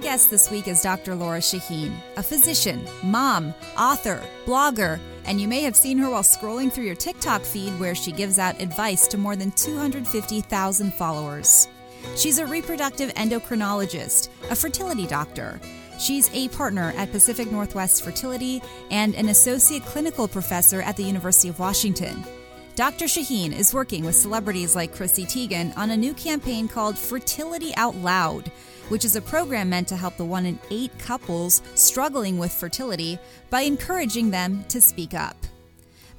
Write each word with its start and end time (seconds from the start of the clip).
guest 0.00 0.30
this 0.30 0.50
week 0.50 0.66
is 0.66 0.82
Dr. 0.82 1.14
Lora 1.14 1.40
Shahine, 1.40 1.94
a 2.16 2.22
physician, 2.22 2.86
mom, 3.02 3.52
author, 3.78 4.22
blogger, 4.46 4.98
and 5.26 5.38
you 5.38 5.46
may 5.46 5.60
have 5.60 5.76
seen 5.76 5.98
her 5.98 6.08
while 6.08 6.22
scrolling 6.22 6.72
through 6.72 6.84
your 6.84 6.94
TikTok 6.94 7.42
feed 7.42 7.78
where 7.78 7.94
she 7.94 8.10
gives 8.10 8.38
out 8.38 8.60
advice 8.60 9.06
to 9.08 9.18
more 9.18 9.36
than 9.36 9.52
250,000 9.52 10.94
followers. 10.94 11.68
She's 12.16 12.38
a 12.38 12.46
reproductive 12.46 13.12
endocrinologist, 13.14 14.30
a 14.50 14.56
fertility 14.56 15.06
doctor. 15.06 15.60
She's 15.98 16.30
a 16.32 16.48
partner 16.48 16.94
at 16.96 17.12
Pacific 17.12 17.52
Northwest 17.52 18.02
Fertility 18.02 18.62
and 18.90 19.14
an 19.14 19.28
associate 19.28 19.84
clinical 19.84 20.26
professor 20.26 20.80
at 20.80 20.96
the 20.96 21.04
University 21.04 21.50
of 21.50 21.58
Washington. 21.58 22.24
Dr. 22.74 23.04
Shahine 23.04 23.52
is 23.52 23.74
working 23.74 24.06
with 24.06 24.16
celebrities 24.16 24.74
like 24.74 24.94
Chrissy 24.94 25.26
Teigen 25.26 25.76
on 25.76 25.90
a 25.90 25.96
new 25.96 26.14
campaign 26.14 26.68
called 26.68 26.96
Fertility 26.96 27.74
Out 27.76 27.96
Loud, 27.96 28.50
which 28.90 29.04
is 29.04 29.16
a 29.16 29.22
program 29.22 29.70
meant 29.70 29.88
to 29.88 29.96
help 29.96 30.16
the 30.16 30.24
one 30.24 30.44
in 30.44 30.58
eight 30.70 30.96
couples 30.98 31.62
struggling 31.74 32.38
with 32.38 32.52
fertility 32.52 33.18
by 33.48 33.62
encouraging 33.62 34.30
them 34.30 34.64
to 34.68 34.80
speak 34.80 35.14
up. 35.14 35.36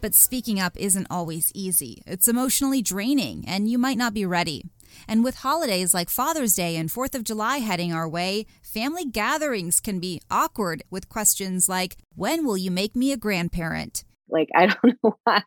But 0.02 0.16
speaking 0.16 0.60
up 0.60 0.74
isn't 0.78 1.08
always 1.12 1.52
easy. 1.54 2.02
It's 2.08 2.28
emotionally 2.28 2.82
draining, 2.82 3.44
and 3.48 3.70
you 3.70 3.78
might 3.78 3.98
not 3.98 4.16
be 4.16 4.26
ready. 4.26 4.66
And 5.08 5.24
with 5.24 5.36
holidays 5.38 5.94
like 5.94 6.10
Father's 6.10 6.56
Day 6.56 6.76
and 6.76 6.90
4th 6.90 7.14
of 7.14 7.24
July 7.24 7.58
heading 7.58 7.94
our 7.94 8.10
way, 8.10 8.46
family 8.62 9.06
gatherings 9.06 9.80
can 9.80 10.00
be 10.00 10.22
awkward 10.30 10.84
with 10.90 11.10
questions 11.10 11.70
like, 11.70 11.98
When 12.16 12.46
will 12.46 12.58
you 12.58 12.72
make 12.72 12.96
me 12.96 13.12
a 13.12 13.18
grandparent? 13.18 14.04
Like, 14.30 14.50
I 14.56 14.66
don't 14.84 14.98
know 15.04 15.18
why. 15.24 15.44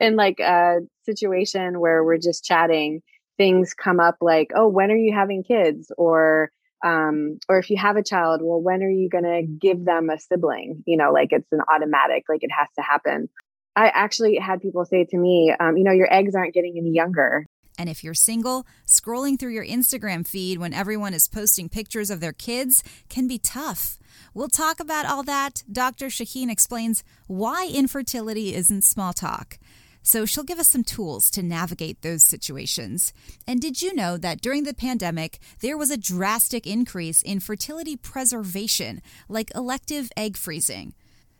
In 0.00 0.16
like 0.16 0.40
a 0.40 0.80
situation 1.04 1.80
where 1.80 2.02
we're 2.02 2.18
just 2.18 2.44
chatting, 2.44 3.02
things 3.36 3.74
come 3.74 4.00
up 4.00 4.16
like, 4.20 4.52
oh, 4.54 4.68
when 4.68 4.90
are 4.90 4.96
you 4.96 5.12
having 5.12 5.42
kids? 5.42 5.92
Or, 5.98 6.50
um, 6.82 7.38
or 7.48 7.58
if 7.58 7.70
you 7.70 7.76
have 7.76 7.96
a 7.96 8.02
child, 8.02 8.40
well, 8.42 8.60
when 8.60 8.82
are 8.82 8.90
you 8.90 9.08
going 9.08 9.24
to 9.24 9.42
give 9.42 9.84
them 9.84 10.10
a 10.10 10.18
sibling? 10.18 10.82
You 10.86 10.96
know, 10.96 11.12
like 11.12 11.28
it's 11.32 11.50
an 11.52 11.60
automatic, 11.72 12.24
like 12.28 12.42
it 12.42 12.50
has 12.56 12.68
to 12.76 12.82
happen. 12.82 13.28
I 13.74 13.88
actually 13.88 14.36
had 14.36 14.60
people 14.60 14.84
say 14.84 15.04
to 15.04 15.16
me, 15.16 15.54
um, 15.58 15.76
you 15.76 15.84
know, 15.84 15.92
your 15.92 16.12
eggs 16.12 16.34
aren't 16.34 16.54
getting 16.54 16.76
any 16.76 16.90
younger. 16.90 17.46
And 17.78 17.88
if 17.88 18.04
you're 18.04 18.14
single, 18.14 18.66
scrolling 18.86 19.38
through 19.38 19.52
your 19.52 19.64
Instagram 19.64 20.26
feed 20.26 20.58
when 20.58 20.74
everyone 20.74 21.14
is 21.14 21.28
posting 21.28 21.68
pictures 21.68 22.10
of 22.10 22.20
their 22.20 22.32
kids 22.32 22.84
can 23.08 23.26
be 23.26 23.38
tough. 23.38 23.98
We'll 24.34 24.48
talk 24.48 24.78
about 24.78 25.06
all 25.06 25.22
that. 25.22 25.62
Dr. 25.70 26.06
Shahine 26.06 26.50
explains 26.50 27.02
why 27.28 27.70
infertility 27.72 28.54
isn't 28.54 28.84
small 28.84 29.14
talk. 29.14 29.58
So 30.02 30.26
she'll 30.26 30.44
give 30.44 30.58
us 30.58 30.68
some 30.68 30.84
tools 30.84 31.30
to 31.30 31.42
navigate 31.42 32.02
those 32.02 32.24
situations. 32.24 33.12
And 33.46 33.60
did 33.60 33.82
you 33.82 33.94
know 33.94 34.16
that 34.16 34.40
during 34.40 34.64
the 34.64 34.74
pandemic, 34.74 35.38
there 35.60 35.78
was 35.78 35.90
a 35.90 35.96
drastic 35.96 36.66
increase 36.66 37.22
in 37.22 37.40
fertility 37.40 37.96
preservation, 37.96 39.00
like 39.28 39.54
elective 39.54 40.10
egg 40.16 40.36
freezing? 40.36 40.94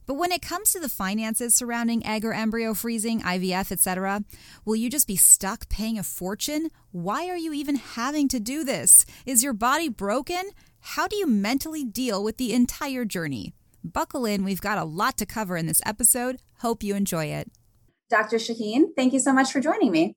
But 0.06 0.14
when 0.14 0.32
it 0.32 0.42
comes 0.42 0.72
to 0.72 0.80
the 0.80 0.88
finances 0.88 1.54
surrounding 1.54 2.04
egg 2.04 2.24
or 2.24 2.32
embryo 2.32 2.74
freezing, 2.74 3.20
IVF, 3.20 3.70
etc., 3.70 4.24
will 4.64 4.76
you 4.76 4.90
just 4.90 5.06
be 5.06 5.16
stuck 5.16 5.68
paying 5.68 5.98
a 5.98 6.02
fortune? 6.02 6.70
Why 6.90 7.28
are 7.28 7.36
you 7.36 7.52
even 7.52 7.76
having 7.76 8.28
to 8.28 8.40
do 8.40 8.64
this? 8.64 9.06
Is 9.26 9.44
your 9.44 9.52
body 9.52 9.88
broken? 9.88 10.50
How 10.80 11.06
do 11.06 11.16
you 11.16 11.26
mentally 11.26 11.84
deal 11.84 12.24
with 12.24 12.36
the 12.36 12.52
entire 12.52 13.04
journey? 13.04 13.54
Buckle 13.84 14.26
in, 14.26 14.44
we've 14.44 14.60
got 14.60 14.78
a 14.78 14.84
lot 14.84 15.16
to 15.18 15.26
cover 15.26 15.56
in 15.56 15.66
this 15.66 15.82
episode. 15.86 16.40
Hope 16.58 16.82
you 16.82 16.94
enjoy 16.96 17.26
it. 17.26 17.50
Dr. 18.12 18.36
Shahine, 18.36 18.94
thank 18.94 19.14
you 19.14 19.20
so 19.20 19.32
much 19.32 19.50
for 19.50 19.58
joining 19.58 19.90
me. 19.90 20.16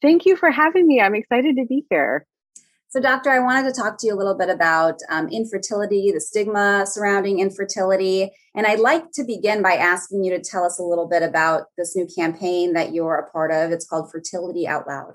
Thank 0.00 0.24
you 0.24 0.36
for 0.36 0.50
having 0.50 0.86
me. 0.86 1.02
I'm 1.02 1.14
excited 1.14 1.54
to 1.56 1.66
be 1.66 1.84
here. 1.90 2.26
So, 2.88 2.98
doctor, 2.98 3.28
I 3.28 3.40
wanted 3.40 3.72
to 3.72 3.78
talk 3.78 3.98
to 3.98 4.06
you 4.06 4.14
a 4.14 4.16
little 4.16 4.34
bit 4.34 4.48
about 4.48 4.94
um, 5.10 5.28
infertility, 5.28 6.10
the 6.12 6.20
stigma 6.20 6.86
surrounding 6.86 7.38
infertility. 7.38 8.30
And 8.54 8.66
I'd 8.66 8.80
like 8.80 9.12
to 9.12 9.24
begin 9.24 9.62
by 9.62 9.74
asking 9.74 10.24
you 10.24 10.30
to 10.30 10.42
tell 10.42 10.64
us 10.64 10.78
a 10.78 10.82
little 10.82 11.06
bit 11.06 11.22
about 11.22 11.64
this 11.76 11.94
new 11.94 12.08
campaign 12.08 12.72
that 12.72 12.94
you're 12.94 13.16
a 13.16 13.30
part 13.30 13.52
of. 13.52 13.70
It's 13.70 13.86
called 13.86 14.10
Fertility 14.10 14.66
Out 14.66 14.88
Loud. 14.88 15.12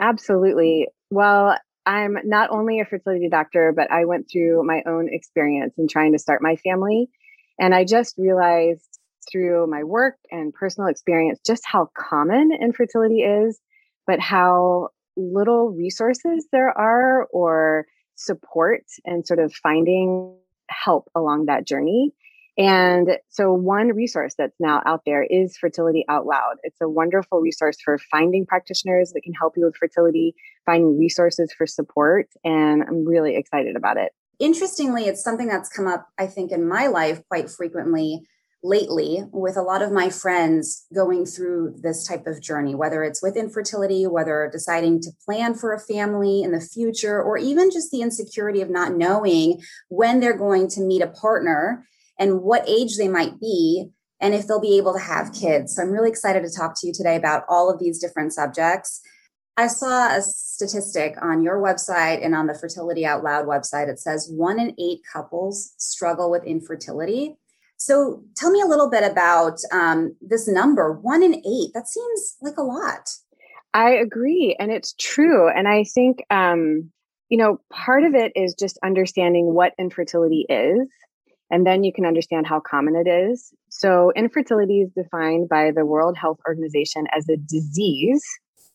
Absolutely. 0.00 0.86
Well, 1.10 1.58
I'm 1.84 2.16
not 2.24 2.50
only 2.50 2.78
a 2.78 2.84
fertility 2.84 3.28
doctor, 3.28 3.72
but 3.74 3.90
I 3.90 4.04
went 4.04 4.28
through 4.30 4.64
my 4.64 4.82
own 4.86 5.08
experience 5.10 5.74
in 5.78 5.88
trying 5.88 6.12
to 6.12 6.18
start 6.20 6.42
my 6.42 6.54
family. 6.54 7.10
And 7.58 7.74
I 7.74 7.84
just 7.84 8.16
realized 8.18 8.97
through 9.30 9.66
my 9.66 9.84
work 9.84 10.16
and 10.30 10.52
personal 10.52 10.88
experience 10.88 11.38
just 11.46 11.62
how 11.64 11.90
common 11.96 12.50
infertility 12.60 13.20
is, 13.20 13.60
but 14.06 14.20
how 14.20 14.88
little 15.16 15.70
resources 15.70 16.46
there 16.52 16.76
are 16.76 17.24
or 17.26 17.86
support 18.14 18.82
and 19.04 19.26
sort 19.26 19.38
of 19.38 19.52
finding 19.52 20.36
help 20.68 21.08
along 21.14 21.46
that 21.46 21.66
journey. 21.66 22.12
And 22.56 23.18
so, 23.28 23.52
one 23.52 23.94
resource 23.94 24.34
that's 24.36 24.56
now 24.58 24.82
out 24.84 25.02
there 25.06 25.22
is 25.22 25.56
Fertility 25.56 26.04
Out 26.08 26.26
Loud. 26.26 26.56
It's 26.64 26.80
a 26.80 26.88
wonderful 26.88 27.38
resource 27.38 27.76
for 27.80 27.98
finding 28.10 28.46
practitioners 28.46 29.12
that 29.12 29.20
can 29.22 29.32
help 29.32 29.52
you 29.56 29.64
with 29.64 29.76
fertility, 29.76 30.34
finding 30.66 30.98
resources 30.98 31.52
for 31.56 31.68
support. 31.68 32.26
And 32.42 32.82
I'm 32.82 33.06
really 33.06 33.36
excited 33.36 33.76
about 33.76 33.96
it. 33.96 34.10
Interestingly, 34.40 35.04
it's 35.04 35.22
something 35.22 35.46
that's 35.46 35.68
come 35.68 35.86
up, 35.86 36.08
I 36.18 36.26
think, 36.26 36.50
in 36.50 36.68
my 36.68 36.88
life 36.88 37.22
quite 37.28 37.48
frequently 37.48 38.22
lately 38.68 39.24
with 39.32 39.56
a 39.56 39.62
lot 39.62 39.82
of 39.82 39.90
my 39.90 40.10
friends 40.10 40.86
going 40.94 41.24
through 41.24 41.74
this 41.82 42.06
type 42.06 42.26
of 42.26 42.42
journey, 42.42 42.74
whether 42.74 43.02
it's 43.02 43.22
with 43.22 43.36
infertility, 43.36 44.06
whether 44.06 44.48
deciding 44.52 45.00
to 45.00 45.10
plan 45.24 45.54
for 45.54 45.72
a 45.72 45.80
family 45.80 46.42
in 46.42 46.52
the 46.52 46.60
future, 46.60 47.20
or 47.20 47.38
even 47.38 47.70
just 47.70 47.90
the 47.90 48.02
insecurity 48.02 48.60
of 48.60 48.70
not 48.70 48.94
knowing 48.94 49.60
when 49.88 50.20
they're 50.20 50.36
going 50.36 50.68
to 50.68 50.82
meet 50.82 51.02
a 51.02 51.08
partner 51.08 51.86
and 52.18 52.42
what 52.42 52.68
age 52.68 52.96
they 52.96 53.08
might 53.08 53.40
be 53.40 53.88
and 54.20 54.34
if 54.34 54.46
they'll 54.46 54.60
be 54.60 54.76
able 54.76 54.92
to 54.92 54.98
have 54.98 55.32
kids. 55.32 55.74
So 55.74 55.82
I'm 55.82 55.90
really 55.90 56.10
excited 56.10 56.42
to 56.42 56.50
talk 56.54 56.74
to 56.80 56.86
you 56.86 56.92
today 56.92 57.16
about 57.16 57.44
all 57.48 57.70
of 57.70 57.78
these 57.78 57.98
different 57.98 58.32
subjects. 58.32 59.00
I 59.56 59.66
saw 59.66 60.16
a 60.16 60.22
statistic 60.22 61.16
on 61.20 61.42
your 61.42 61.60
website 61.60 62.24
and 62.24 62.34
on 62.34 62.46
the 62.46 62.54
Fertility 62.54 63.04
Out 63.04 63.24
Loud 63.24 63.46
website. 63.46 63.88
It 63.88 63.98
says 63.98 64.30
one 64.30 64.60
in 64.60 64.74
eight 64.78 65.00
couples 65.12 65.72
struggle 65.78 66.30
with 66.30 66.44
infertility. 66.44 67.36
So 67.78 68.22
tell 68.36 68.50
me 68.50 68.60
a 68.60 68.66
little 68.66 68.90
bit 68.90 69.10
about 69.10 69.60
um, 69.72 70.14
this 70.20 70.48
number 70.48 70.92
one 70.92 71.22
in 71.22 71.34
eight. 71.34 71.70
That 71.74 71.88
seems 71.88 72.36
like 72.42 72.58
a 72.58 72.62
lot. 72.62 73.08
I 73.72 73.90
agree. 73.90 74.56
And 74.58 74.70
it's 74.70 74.94
true. 74.98 75.48
And 75.48 75.68
I 75.68 75.84
think, 75.84 76.24
um, 76.30 76.90
you 77.28 77.38
know, 77.38 77.60
part 77.72 78.04
of 78.04 78.14
it 78.14 78.32
is 78.34 78.54
just 78.54 78.78
understanding 78.84 79.54
what 79.54 79.74
infertility 79.78 80.44
is. 80.48 80.88
And 81.50 81.66
then 81.66 81.84
you 81.84 81.92
can 81.92 82.04
understand 82.04 82.46
how 82.46 82.60
common 82.60 82.94
it 82.94 83.08
is. 83.08 83.52
So, 83.70 84.12
infertility 84.14 84.82
is 84.82 84.90
defined 84.92 85.48
by 85.48 85.70
the 85.70 85.86
World 85.86 86.16
Health 86.16 86.38
Organization 86.46 87.06
as 87.16 87.26
a 87.28 87.38
disease, 87.38 88.22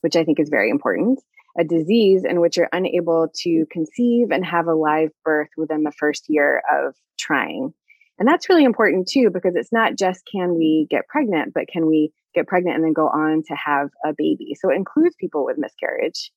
which 0.02 0.16
I 0.16 0.24
think 0.24 0.40
is 0.40 0.50
very 0.50 0.72
important 0.72 1.20
a 1.58 1.64
disease 1.64 2.24
in 2.28 2.42
which 2.42 2.58
you're 2.58 2.70
unable 2.72 3.28
to 3.36 3.66
conceive 3.70 4.32
and 4.32 4.46
have 4.46 4.68
a 4.68 4.74
live 4.74 5.12
birth 5.24 5.50
within 5.58 5.84
the 5.84 5.92
first 5.92 6.26
year 6.28 6.64
of 6.72 6.96
trying. 7.18 7.74
And 8.24 8.32
that's 8.32 8.48
really 8.48 8.64
important 8.64 9.10
too, 9.10 9.30
because 9.34 9.52
it's 9.58 9.74
not 9.74 9.98
just 9.98 10.24
can 10.34 10.56
we 10.56 10.88
get 10.90 11.10
pregnant, 11.10 11.54
but 11.54 11.68
can 11.68 11.86
we 11.86 12.14
get 12.34 12.48
pregnant 12.48 12.78
and 12.78 12.86
then 12.86 12.94
go 12.94 13.08
on 13.08 13.44
to 13.48 13.54
have 13.54 13.90
a 14.06 14.14
baby? 14.18 14.56
So 14.58 14.72
it 14.72 14.76
includes 14.76 15.14
people 15.20 15.44
with 15.44 15.58
miscarriage. 15.58 16.32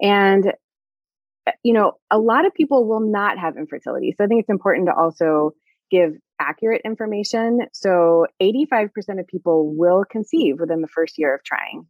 And, 0.00 0.46
uh, 1.44 1.50
you 1.64 1.72
know, 1.72 1.94
a 2.08 2.18
lot 2.18 2.46
of 2.46 2.54
people 2.54 2.86
will 2.86 3.00
not 3.00 3.36
have 3.36 3.56
infertility. 3.56 4.14
So 4.16 4.22
I 4.22 4.28
think 4.28 4.42
it's 4.42 4.48
important 4.48 4.86
to 4.86 4.94
also 4.94 5.54
give 5.90 6.12
accurate 6.38 6.82
information. 6.84 7.62
So 7.72 8.28
85% 8.40 9.18
of 9.18 9.26
people 9.26 9.74
will 9.74 10.04
conceive 10.08 10.60
within 10.60 10.82
the 10.82 10.86
first 10.86 11.18
year 11.18 11.34
of 11.34 11.42
trying. 11.42 11.88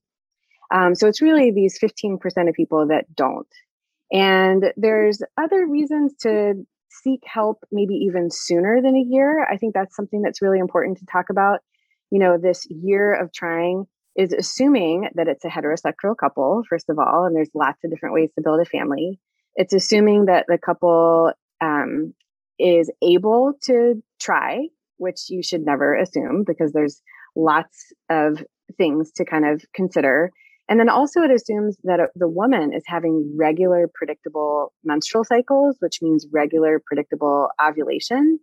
Um, 0.73 0.95
so 0.95 1.07
it's 1.07 1.21
really 1.21 1.51
these 1.51 1.79
15% 1.79 2.17
of 2.49 2.55
people 2.55 2.87
that 2.89 3.15
don't. 3.15 3.47
And 4.11 4.73
there's 4.79 5.21
other 5.37 5.67
reasons 5.67 6.15
to 6.23 6.65
seek 7.03 7.21
help 7.25 7.65
maybe 7.73 7.95
even 7.95 8.31
sooner 8.31 8.81
than 8.83 8.97
a 8.97 9.01
year. 9.01 9.47
I 9.51 9.57
think 9.57 9.75
that's 9.75 9.97
something 9.97 10.23
that's 10.23 10.43
really 10.43 10.59
important 10.59 10.99
to 10.99 11.07
talk 11.07 11.27
about. 11.31 11.61
You 12.11 12.19
know, 12.19 12.39
this 12.39 12.67
year 12.71 13.15
of 13.15 13.33
trying 13.33 13.87
is 14.17 14.33
assuming 14.33 15.09
that 15.15 15.29
it's 15.29 15.45
a 15.45 15.49
heterosexual 15.49 16.17
couple, 16.17 16.63
first 16.69 16.89
of 16.89 16.99
all, 16.99 17.25
and 17.25 17.35
there's 17.35 17.51
lots 17.55 17.83
of 17.85 17.91
different 17.91 18.15
ways 18.15 18.31
to 18.35 18.43
build 18.43 18.61
a 18.61 18.65
family. 18.65 19.19
It's 19.57 19.73
assuming 19.73 20.27
that 20.27 20.47
the 20.49 20.59
couple 20.59 21.33
um, 21.61 22.15
is 22.59 22.91
able 23.03 23.55
to 23.65 24.03
try, 24.21 24.69
which 24.99 25.29
you 25.29 25.43
should 25.43 25.65
never 25.65 25.95
assume 25.95 26.45
because 26.47 26.73
there's 26.73 27.03
lots 27.37 27.93
of 28.09 28.43
things 28.77 29.11
to 29.13 29.25
kind 29.25 29.45
of 29.45 29.65
consider. 29.75 30.31
And 30.69 30.81
then 30.81 30.89
also, 30.89 31.21
it 31.21 31.31
assumes 31.31 31.77
that 31.85 32.01
uh, 32.01 32.07
the 32.15 32.29
woman 32.29 32.73
is 32.73 32.85
having 32.87 33.35
regular, 33.37 33.89
predictable 33.93 34.73
menstrual 34.83 35.25
cycles, 35.25 35.77
which 35.81 36.01
means 36.01 36.27
regular, 36.33 36.81
predictable 36.85 37.51
ovulation. 37.63 38.39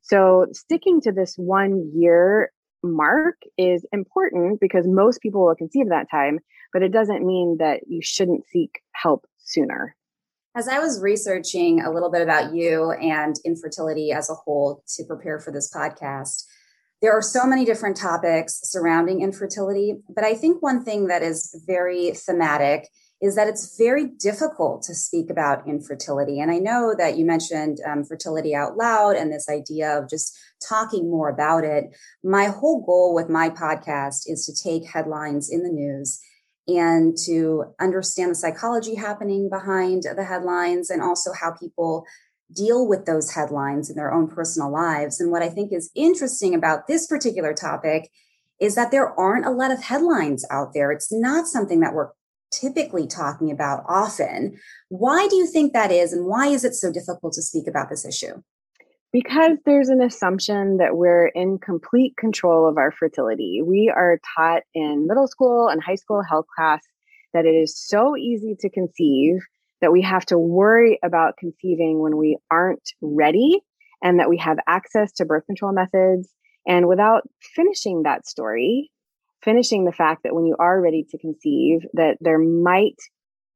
So, 0.00 0.46
sticking 0.52 1.00
to 1.02 1.12
this 1.12 1.34
one 1.36 1.90
year 1.94 2.50
mark 2.82 3.36
is 3.58 3.84
important 3.92 4.60
because 4.60 4.86
most 4.86 5.20
people 5.20 5.44
will 5.44 5.54
conceive 5.54 5.88
that 5.88 6.10
time, 6.10 6.38
but 6.72 6.82
it 6.82 6.92
doesn't 6.92 7.26
mean 7.26 7.56
that 7.58 7.80
you 7.88 8.00
shouldn't 8.02 8.46
seek 8.46 8.80
help 8.92 9.26
sooner. 9.38 9.94
As 10.54 10.68
I 10.68 10.78
was 10.78 11.02
researching 11.02 11.82
a 11.82 11.90
little 11.90 12.10
bit 12.10 12.22
about 12.22 12.54
you 12.54 12.92
and 12.92 13.36
infertility 13.44 14.12
as 14.12 14.30
a 14.30 14.34
whole 14.34 14.82
to 14.96 15.04
prepare 15.04 15.38
for 15.38 15.52
this 15.52 15.70
podcast, 15.70 16.44
there 17.02 17.12
are 17.12 17.22
so 17.22 17.46
many 17.46 17.64
different 17.64 17.96
topics 17.96 18.60
surrounding 18.62 19.20
infertility. 19.20 19.96
But 20.08 20.24
I 20.24 20.34
think 20.34 20.62
one 20.62 20.84
thing 20.84 21.08
that 21.08 21.22
is 21.22 21.62
very 21.66 22.12
thematic 22.12 22.88
is 23.22 23.34
that 23.34 23.48
it's 23.48 23.76
very 23.78 24.06
difficult 24.06 24.82
to 24.82 24.94
speak 24.94 25.30
about 25.30 25.66
infertility. 25.66 26.40
And 26.40 26.50
I 26.50 26.58
know 26.58 26.94
that 26.98 27.16
you 27.16 27.24
mentioned 27.24 27.78
um, 27.86 28.04
fertility 28.04 28.54
out 28.54 28.76
loud 28.76 29.16
and 29.16 29.32
this 29.32 29.48
idea 29.48 29.98
of 29.98 30.08
just 30.08 30.36
talking 30.66 31.10
more 31.10 31.30
about 31.30 31.64
it. 31.64 31.84
My 32.22 32.46
whole 32.46 32.84
goal 32.84 33.14
with 33.14 33.30
my 33.30 33.48
podcast 33.48 34.24
is 34.26 34.44
to 34.46 34.68
take 34.68 34.90
headlines 34.90 35.50
in 35.50 35.62
the 35.62 35.70
news 35.70 36.20
and 36.68 37.16
to 37.24 37.64
understand 37.80 38.32
the 38.32 38.34
psychology 38.34 38.96
happening 38.96 39.48
behind 39.48 40.02
the 40.02 40.24
headlines 40.24 40.90
and 40.90 41.00
also 41.00 41.30
how 41.32 41.52
people 41.52 42.04
deal 42.54 42.86
with 42.86 43.06
those 43.06 43.32
headlines 43.32 43.90
in 43.90 43.96
their 43.96 44.12
own 44.12 44.28
personal 44.28 44.70
lives. 44.70 45.20
And 45.20 45.30
what 45.30 45.42
I 45.42 45.48
think 45.48 45.72
is 45.72 45.90
interesting 45.94 46.54
about 46.54 46.86
this 46.86 47.06
particular 47.06 47.52
topic 47.52 48.10
is 48.60 48.74
that 48.74 48.90
there 48.90 49.18
aren't 49.18 49.46
a 49.46 49.50
lot 49.50 49.70
of 49.70 49.82
headlines 49.82 50.44
out 50.50 50.72
there. 50.72 50.90
It's 50.90 51.12
not 51.12 51.46
something 51.46 51.80
that 51.80 51.94
we're 51.94 52.10
typically 52.52 53.06
talking 53.06 53.50
about 53.50 53.84
often. 53.88 54.56
Why 54.88 55.26
do 55.28 55.36
you 55.36 55.46
think 55.46 55.72
that 55.72 55.90
is? 55.90 56.12
And 56.12 56.26
why 56.26 56.46
is 56.48 56.64
it 56.64 56.74
so 56.74 56.92
difficult 56.92 57.32
to 57.34 57.42
speak 57.42 57.66
about 57.66 57.90
this 57.90 58.06
issue? 58.06 58.42
Because 59.12 59.58
there's 59.64 59.88
an 59.88 60.02
assumption 60.02 60.78
that 60.78 60.96
we're 60.96 61.28
in 61.28 61.58
complete 61.58 62.16
control 62.16 62.68
of 62.68 62.76
our 62.76 62.92
fertility. 62.92 63.62
We 63.64 63.92
are 63.94 64.18
taught 64.36 64.62
in 64.74 65.06
middle 65.06 65.26
school 65.26 65.68
and 65.68 65.82
high 65.82 65.94
school 65.94 66.22
health 66.22 66.46
class 66.54 66.82
that 67.32 67.46
it 67.46 67.54
is 67.54 67.76
so 67.76 68.16
easy 68.16 68.56
to 68.60 68.70
conceive 68.70 69.38
that 69.80 69.92
we 69.92 70.02
have 70.02 70.24
to 70.26 70.38
worry 70.38 70.98
about 71.02 71.36
conceiving 71.36 72.00
when 72.00 72.16
we 72.16 72.38
aren't 72.50 72.92
ready 73.00 73.60
and 74.02 74.20
that 74.20 74.28
we 74.28 74.38
have 74.38 74.58
access 74.66 75.12
to 75.12 75.24
birth 75.24 75.46
control 75.46 75.72
methods. 75.72 76.28
And 76.66 76.88
without 76.88 77.22
finishing 77.54 78.02
that 78.02 78.26
story, 78.26 78.90
finishing 79.42 79.84
the 79.84 79.92
fact 79.92 80.22
that 80.24 80.34
when 80.34 80.46
you 80.46 80.56
are 80.58 80.80
ready 80.80 81.04
to 81.10 81.18
conceive, 81.18 81.80
that 81.94 82.16
there 82.20 82.38
might 82.38 82.96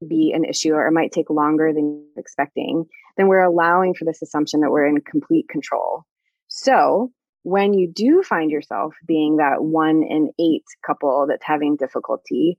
be 0.06 0.32
an 0.34 0.44
issue 0.44 0.72
or 0.72 0.86
it 0.86 0.92
might 0.92 1.12
take 1.12 1.28
longer 1.28 1.72
than 1.72 2.04
you're 2.14 2.20
expecting, 2.20 2.86
then 3.16 3.28
we're 3.28 3.44
allowing 3.44 3.94
for 3.94 4.04
this 4.04 4.22
assumption 4.22 4.60
that 4.60 4.70
we're 4.70 4.86
in 4.86 5.00
complete 5.00 5.48
control. 5.48 6.04
So 6.48 7.12
when 7.42 7.74
you 7.74 7.90
do 7.92 8.22
find 8.22 8.50
yourself 8.50 8.94
being 9.06 9.36
that 9.36 9.62
one 9.62 10.02
in 10.02 10.30
eight 10.38 10.64
couple 10.86 11.26
that's 11.28 11.44
having 11.44 11.76
difficulty, 11.76 12.58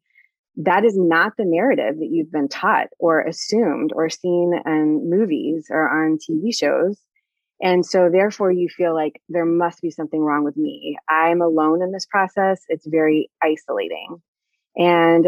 that 0.57 0.83
is 0.83 0.97
not 0.97 1.33
the 1.37 1.45
narrative 1.45 1.99
that 1.99 2.09
you've 2.11 2.31
been 2.31 2.49
taught 2.49 2.87
or 2.99 3.21
assumed 3.21 3.91
or 3.95 4.09
seen 4.09 4.53
in 4.65 5.09
movies 5.09 5.67
or 5.69 5.89
on 5.89 6.17
TV 6.17 6.55
shows. 6.55 6.99
And 7.61 7.85
so, 7.85 8.09
therefore, 8.11 8.51
you 8.51 8.67
feel 8.69 8.93
like 8.95 9.21
there 9.29 9.45
must 9.45 9.81
be 9.81 9.91
something 9.91 10.19
wrong 10.19 10.43
with 10.43 10.57
me. 10.57 10.97
I'm 11.07 11.41
alone 11.41 11.83
in 11.83 11.91
this 11.91 12.07
process. 12.07 12.63
It's 12.69 12.87
very 12.87 13.29
isolating. 13.43 14.21
And 14.75 15.27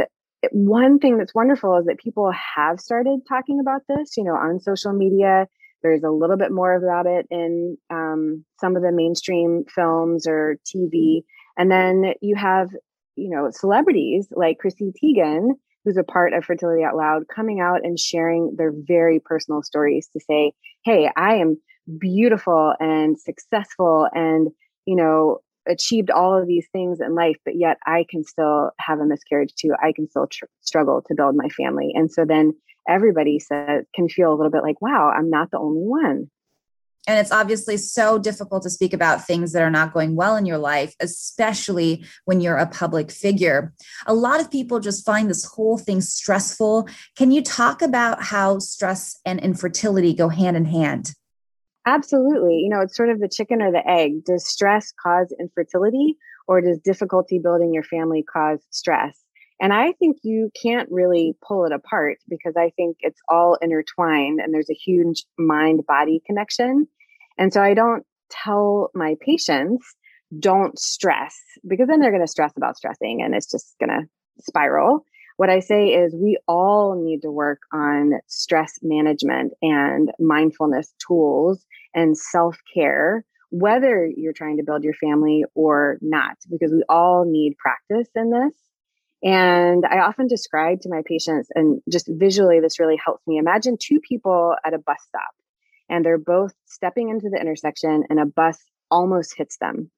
one 0.52 1.00
thing 1.00 1.18
that's 1.18 1.36
wonderful 1.36 1.78
is 1.78 1.86
that 1.86 2.00
people 2.00 2.31
have 2.56 2.80
started 2.80 3.20
talking 3.28 3.60
about 3.60 3.81
this, 3.88 4.18
you 4.18 4.24
know, 4.24 4.34
on 4.34 4.60
social 4.60 4.94
media. 4.94 5.48
There's 5.84 6.04
a 6.04 6.10
little 6.10 6.38
bit 6.38 6.52
more 6.52 6.74
about 6.74 7.06
it 7.06 7.28
in 7.30 7.78
um, 7.90 8.46
some 8.60 8.75
of 8.75 8.81
the 8.81 8.92
mainstream 8.92 9.64
films 9.74 10.25
or 10.28 10.58
TV. 10.66 11.24
And 11.58 11.70
then 11.70 12.14
you 12.22 12.36
have, 12.36 12.70
you 13.15 13.30
know, 13.30 13.50
celebrities 13.51 14.27
like 14.31 14.60
Chrissy 14.60 14.92
Teigen, 14.92 15.51
who's 15.83 15.98
a 15.98 16.04
part 16.04 16.33
of 16.33 16.45
Fertility 16.45 16.83
Out 16.83 16.95
Loud, 16.95 17.24
coming 17.33 17.60
out 17.60 17.81
and 17.83 18.00
sharing 18.00 18.56
their 18.57 18.74
very 18.75 19.19
personal 19.19 19.62
stories 19.62 20.10
to 20.13 20.19
say, 20.19 20.54
hey, 20.83 21.10
I 21.15 21.36
am 21.36 21.57
beautiful 21.98 22.74
and 22.80 23.19
successful 23.19 24.07
and 24.13 24.50
you 24.86 24.95
know 24.95 25.39
achieved 25.68 26.10
all 26.10 26.38
of 26.38 26.48
these 26.48 26.68
things 26.71 27.00
in 27.00 27.15
life 27.15 27.36
but 27.45 27.56
yet 27.57 27.77
i 27.86 28.06
can 28.10 28.24
still 28.24 28.71
have 28.80 29.00
a 29.00 29.06
miscarriage 29.06 29.54
too. 29.56 29.74
I 29.81 29.92
can 29.94 30.10
still 30.10 30.27
tr- 30.27 30.45
struggle 30.62 31.01
to 31.07 31.15
build 31.15 31.36
my 31.36 31.48
family. 31.50 31.92
And 31.94 32.12
so 32.12 32.25
then 32.25 32.54
everybody 32.88 33.39
says 33.39 33.86
can 33.95 34.10
feel 34.10 34.31
a 34.31 34.36
little 34.36 34.51
bit 34.51 34.63
like 34.63 34.81
wow 34.81 35.12
i'm 35.15 35.30
not 35.30 35.51
the 35.51 35.60
only 35.60 35.81
one 35.81 36.30
and 37.07 37.19
it's 37.19 37.31
obviously 37.31 37.77
so 37.77 38.17
difficult 38.17 38.63
to 38.63 38.69
speak 38.69 38.94
about 38.94 39.25
things 39.25 39.51
that 39.51 39.61
are 39.61 39.69
not 39.69 39.94
going 39.94 40.15
well 40.15 40.35
in 40.35 40.45
your 40.45 40.57
life, 40.57 40.95
especially 41.00 42.05
when 42.25 42.39
you're 42.39 42.57
a 42.57 42.67
public 42.67 43.11
figure. 43.11 43.73
A 44.05 44.13
lot 44.13 44.39
of 44.39 44.50
people 44.50 44.79
just 44.79 45.05
find 45.05 45.29
this 45.29 45.44
whole 45.44 45.77
thing 45.77 46.00
stressful. 46.01 46.88
Can 47.17 47.31
you 47.31 47.44
talk 47.44 47.81
about 47.81 48.23
how 48.23 48.59
stress 48.59 49.19
and 49.25 49.39
infertility 49.39 50.13
go 50.13 50.29
hand 50.29 50.55
in 50.55 50.65
hand? 50.65 51.13
Absolutely. 51.85 52.59
You 52.59 52.69
know, 52.69 52.79
it's 52.79 52.95
sort 52.95 53.09
of 53.09 53.19
the 53.19 53.27
chicken 53.27 53.61
or 53.61 53.71
the 53.71 53.85
egg. 53.85 54.23
Does 54.23 54.47
stress 54.47 54.94
cause 55.01 55.33
infertility 55.38 56.17
or 56.47 56.61
does 56.61 56.79
difficulty 56.79 57.39
building 57.39 57.73
your 57.73 57.83
family 57.83 58.23
cause 58.23 58.65
stress? 58.69 59.19
And 59.61 59.71
I 59.73 59.94
think 59.94 60.17
you 60.23 60.51
can't 60.61 60.89
really 60.91 61.35
pull 61.47 61.65
it 61.65 61.71
apart 61.71 62.17
because 62.27 62.53
I 62.57 62.71
think 62.75 62.97
it's 63.01 63.19
all 63.29 63.57
intertwined 63.61 64.39
and 64.39 64.53
there's 64.53 64.69
a 64.69 64.73
huge 64.73 65.23
mind 65.38 65.85
body 65.88 66.21
connection. 66.25 66.88
And 67.38 67.53
so 67.53 67.61
I 67.61 67.73
don't 67.73 68.05
tell 68.29 68.89
my 68.94 69.15
patients, 69.21 69.85
don't 70.39 70.77
stress 70.79 71.35
because 71.67 71.88
then 71.88 72.00
they're 72.00 72.11
going 72.11 72.23
to 72.23 72.27
stress 72.27 72.53
about 72.57 72.77
stressing 72.77 73.21
and 73.21 73.35
it's 73.35 73.50
just 73.50 73.75
going 73.79 73.89
to 73.89 74.07
spiral. 74.44 75.05
What 75.38 75.50
I 75.50 75.59
say 75.59 75.89
is 75.89 76.15
we 76.15 76.38
all 76.47 77.01
need 77.01 77.21
to 77.21 77.31
work 77.31 77.59
on 77.71 78.13
stress 78.27 78.73
management 78.81 79.53
and 79.61 80.11
mindfulness 80.19 80.94
tools 81.05 81.65
and 81.94 82.17
self 82.17 82.57
care, 82.73 83.25
whether 83.50 84.07
you're 84.15 84.33
trying 84.33 84.57
to 84.57 84.63
build 84.63 84.83
your 84.83 84.94
family 84.94 85.44
or 85.55 85.97
not, 86.01 86.38
because 86.51 86.71
we 86.71 86.83
all 86.88 87.25
need 87.25 87.55
practice 87.57 88.09
in 88.15 88.29
this. 88.29 88.53
And 89.24 89.86
I 89.86 90.00
often 90.00 90.28
describe 90.28 90.81
to 90.81 90.90
my 90.90 91.02
patients, 91.06 91.48
and 91.56 91.81
just 91.90 92.10
visually, 92.10 92.60
this 92.60 92.80
really 92.80 93.00
helps 93.04 93.25
me. 93.25 93.38
Imagine 93.38 93.78
two 93.80 94.00
people 94.08 94.56
at 94.66 94.74
a 94.74 94.80
bus 94.80 94.98
stop, 95.08 95.31
and 95.90 96.04
they're 96.04 96.18
both 96.18 96.54
stepping 96.66 97.10
into 97.10 97.30
the 97.30 97.40
intersection, 97.40 98.04
and 98.10 98.20
a 98.20 98.25
bus 98.25 98.60
almost 98.92 99.36
hits 99.38 99.58
them. 99.58 99.90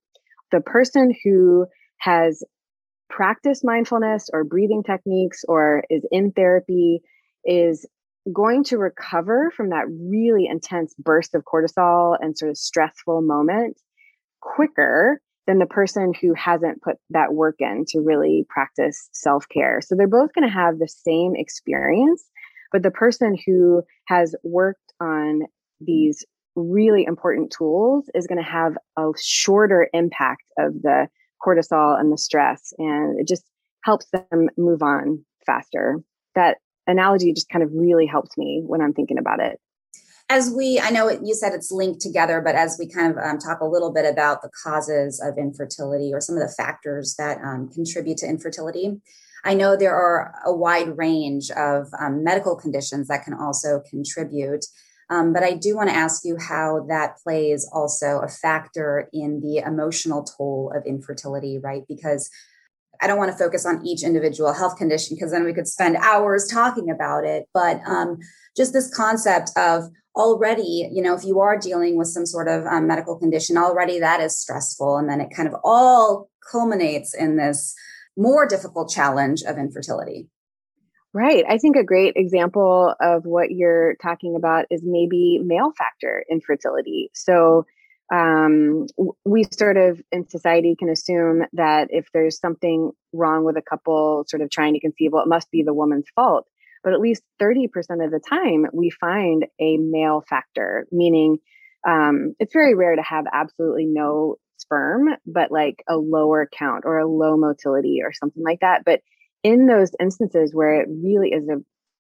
The 0.52 0.62
person 0.62 1.12
who 1.24 1.66
has 1.98 2.44
practiced 3.10 3.66
mindfulness 3.66 4.30
or 4.32 4.44
breathing 4.44 4.84
techniques 4.84 5.44
or 5.48 5.84
is 5.90 6.06
in 6.12 6.32
therapy 6.32 7.02
is 7.44 7.86
going 8.32 8.64
to 8.66 8.78
recover 8.78 9.52
from 9.56 9.70
that 9.70 9.86
really 9.90 10.48
intense 10.48 10.94
burst 10.98 11.36
of 11.36 11.44
cortisol 11.44 12.16
and 12.20 12.38
sort 12.38 12.50
of 12.50 12.58
stressful 12.58 13.22
moment 13.22 13.80
quicker 14.42 15.22
than 15.48 15.60
the 15.60 15.66
person 15.66 16.14
who 16.20 16.34
hasn't 16.34 16.82
put 16.82 16.98
that 17.12 17.34
work 17.34 17.56
in 17.60 17.86
to 17.90 18.00
really 18.00 18.46
practice 18.50 19.10
self 19.14 19.48
care. 19.50 19.80
So 19.82 19.96
they're 19.96 20.08
both 20.08 20.34
going 20.34 20.48
to 20.48 20.54
have 20.54 20.80
the 20.80 20.88
same 20.88 21.34
experience, 21.36 22.24
but 22.72 22.84
the 22.84 22.92
person 22.92 23.38
who 23.46 23.84
has 24.08 24.36
worked 24.44 24.94
on 25.00 25.44
these 25.80 26.24
really 26.56 27.04
important 27.06 27.54
tools 27.56 28.10
is 28.16 28.28
going 28.28 28.42
to 28.42 28.50
have 28.50 28.78
a 28.98 29.12
shorter 29.22 29.90
impact 29.94 30.44
of 30.58 30.74
the 30.82 31.08
cortisol 31.46 32.00
and 32.00 32.12
the 32.12 32.18
stress, 32.18 32.74
and 32.78 33.20
it 33.20 33.28
just 33.28 33.44
helps 33.84 34.08
them 34.12 34.50
move 34.58 34.82
on 34.82 35.24
faster. 35.46 36.00
That 36.34 36.58
analogy 36.88 37.34
just 37.34 37.50
kind 37.50 37.64
of 37.64 37.70
really 37.74 38.06
helps 38.06 38.38
me 38.38 38.64
when 38.66 38.82
I'm 38.82 38.94
thinking 38.94 39.18
about 39.18 39.40
it. 39.40 39.60
As 40.28 40.50
we, 40.50 40.80
I 40.80 40.90
know 40.90 41.10
you 41.10 41.36
said 41.36 41.54
it's 41.54 41.72
linked 41.72 42.02
together, 42.02 42.42
but 42.42 42.56
as 42.56 42.78
we 42.80 42.90
kind 42.90 43.12
of 43.12 43.18
um, 43.24 43.38
talk 43.38 43.60
a 43.60 43.66
little 43.66 43.94
bit 43.94 44.12
about 44.12 44.42
the 44.42 44.50
causes 44.64 45.22
of 45.24 45.38
infertility 45.38 46.12
or 46.12 46.20
some 46.20 46.36
of 46.36 46.42
the 46.42 46.54
factors 46.54 47.16
that 47.20 47.38
um, 47.44 47.70
contribute 47.70 48.18
to 48.18 48.28
infertility, 48.28 49.00
I 49.44 49.54
know 49.54 49.78
there 49.78 49.94
are 49.94 50.34
a 50.44 50.52
wide 50.52 50.98
range 50.98 51.52
of 51.52 51.88
um, 52.00 52.24
medical 52.24 52.56
conditions 52.56 53.08
that 53.08 53.24
can 53.24 53.36
also 53.36 53.84
contribute. 53.88 54.66
Um, 55.12 55.34
but 55.34 55.44
I 55.44 55.54
do 55.54 55.76
want 55.76 55.90
to 55.90 55.96
ask 55.96 56.26
you 56.26 56.38
how 56.38 56.88
that 56.90 57.18
plays 57.24 57.70
also 57.72 58.22
a 58.22 58.28
factor 58.28 59.08
in 59.14 59.40
the 59.42 59.58
emotional 59.58 60.24
toll 60.24 60.74
of 60.76 60.84
infertility, 60.86 61.60
right? 61.60 61.84
Because 61.88 62.32
I 63.02 63.08
don't 63.08 63.18
want 63.18 63.32
to 63.32 63.38
focus 63.38 63.66
on 63.66 63.86
each 63.86 64.04
individual 64.04 64.54
health 64.54 64.78
condition 64.78 65.16
because 65.16 65.32
then 65.32 65.44
we 65.44 65.54
could 65.54 65.68
spend 65.68 65.98
hours 65.98 66.48
talking 66.48 66.90
about 66.90 67.24
it. 67.24 67.46
But 67.54 67.82
um, 67.88 68.18
just 68.56 68.74
this 68.74 68.94
concept 68.94 69.52
of 69.58 69.84
already, 70.16 70.90
you 70.92 71.02
know, 71.02 71.14
if 71.14 71.26
you 71.26 71.40
are 71.40 71.58
dealing 71.58 71.98
with 71.98 72.08
some 72.08 72.26
sort 72.26 72.48
of 72.48 72.66
um, 72.66 72.88
medical 72.88 73.18
condition, 73.18 73.58
already 73.58 74.00
that 74.00 74.22
is 74.22 74.38
stressful. 74.38 74.98
And 74.98 75.10
then 75.10 75.22
it 75.22 75.30
kind 75.36 75.48
of 75.48 75.56
all 75.64 76.30
culminates 76.52 77.14
in 77.14 77.38
this 77.38 77.76
more 78.18 78.48
difficult 78.48 78.90
challenge 78.90 79.44
of 79.44 79.58
infertility. 79.58 80.30
Right. 81.14 81.46
I 81.48 81.58
think 81.58 81.78
a 81.78 81.84
great 81.84 82.14
example 82.18 82.94
of 83.00 83.24
what 83.26 83.52
you're 83.52 83.96
talking 84.02 84.36
about 84.36 84.66
is 84.70 84.82
maybe 84.84 85.40
male 85.42 85.72
factor 85.78 86.26
infertility. 86.30 87.10
So, 87.14 87.66
um, 88.14 88.86
we 89.26 89.46
sort 89.52 89.78
of 89.78 90.00
in 90.12 90.30
society 90.30 90.76
can 90.78 90.90
assume 90.90 91.44
that 91.54 91.88
if 91.90 92.08
there's 92.14 92.40
something 92.40 92.92
wrong 93.14 93.44
with 93.44 93.58
a 93.58 93.62
couple 93.62 94.26
sort 94.28 94.42
of 94.42 94.52
trying 94.52 94.74
to 94.74 94.80
conceive, 94.80 95.12
well, 95.12 95.24
it 95.24 95.30
must 95.30 95.50
be 95.52 95.64
the 95.64 95.74
woman's 95.74 96.10
fault. 96.16 96.48
but 96.84 96.94
at 96.94 97.00
least 97.00 97.24
30% 97.42 97.66
of 98.06 98.12
the 98.12 98.22
time 98.30 98.68
we 98.72 98.92
find 98.92 99.46
a 99.60 99.78
male 99.78 100.24
factor, 100.30 100.86
meaning 100.92 101.40
um, 101.88 102.36
it's 102.40 102.54
very 102.54 102.76
rare 102.76 102.96
to 102.96 103.02
have 103.02 103.26
absolutely 103.34 103.86
no 103.86 104.36
sperm, 104.58 105.10
but 105.26 105.52
like 105.52 105.84
a 105.90 105.98
lower 105.98 106.48
count 106.52 106.84
or 106.86 107.00
a 107.00 107.08
low 107.08 107.38
motility 107.38 108.02
or 108.04 108.14
something 108.14 108.44
like 108.44 108.60
that. 108.60 108.84
But 108.86 109.02
in 109.42 109.66
those 109.66 109.92
instances 110.00 110.54
where 110.54 110.82
it 110.82 110.88
really 110.90 111.30
is 111.30 111.48
a 111.50 111.58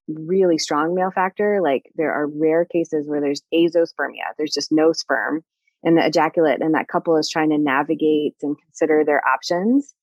really 0.07 0.59
strong 0.59 0.93
male 0.93 1.12
factor, 1.12 1.62
like 1.63 1.91
there 1.95 2.13
are 2.13 2.27
rare 2.27 2.65
cases 2.65 3.07
where 3.07 3.21
there's 3.21 3.41
azoospermia, 3.51 4.33
there's 4.38 4.53
just 4.53 4.71
no 4.71 4.93
sperm 4.93 5.43
in 5.86 5.96
the 5.96 6.06
ejaculate, 6.06 6.62
and 6.62 6.74
that 6.74 6.88
couple 6.88 7.15
is 7.15 7.30
trying 7.30 7.51
to 7.51 7.58
navigate 7.58 8.36
and 8.42 8.58
consider 8.60 9.04
their 9.06 9.25
options. 9.25 9.94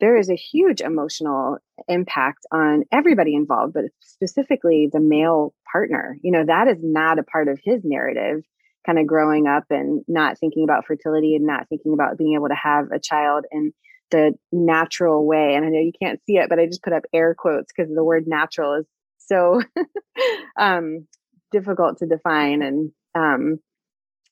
There 0.00 0.16
is 0.16 0.30
a 0.30 0.34
huge 0.34 0.80
emotional 0.80 1.58
impact 1.88 2.46
on 2.50 2.84
everybody 2.90 3.34
involved, 3.34 3.74
but 3.74 3.84
specifically 4.00 4.88
the 4.92 5.00
male 5.00 5.54
partner. 5.70 6.16
You 6.22 6.32
know, 6.32 6.44
that 6.46 6.68
is 6.68 6.78
not 6.82 7.18
a 7.18 7.22
part 7.22 7.48
of 7.48 7.60
his 7.62 7.82
narrative 7.84 8.42
kind 8.86 8.98
of 8.98 9.06
growing 9.06 9.46
up 9.46 9.64
and 9.70 10.04
not 10.08 10.38
thinking 10.38 10.64
about 10.64 10.86
fertility 10.86 11.34
and 11.34 11.46
not 11.46 11.68
thinking 11.68 11.92
about 11.92 12.16
being 12.16 12.34
able 12.34 12.48
to 12.48 12.54
have 12.54 12.92
a 12.92 13.00
child 13.00 13.44
in 13.50 13.72
the 14.10 14.32
natural 14.52 15.26
way. 15.26 15.54
And 15.54 15.64
I 15.64 15.68
know 15.68 15.80
you 15.80 15.92
can't 16.00 16.20
see 16.24 16.36
it, 16.36 16.48
but 16.48 16.58
I 16.58 16.66
just 16.66 16.82
put 16.82 16.92
up 16.92 17.02
air 17.12 17.34
quotes 17.34 17.72
because 17.76 17.92
the 17.92 18.04
word 18.04 18.24
natural 18.26 18.74
is 18.74 18.86
so 19.18 19.60
um, 20.58 21.06
difficult 21.50 21.98
to 21.98 22.06
define. 22.06 22.62
And 22.62 22.92
um, 23.14 23.58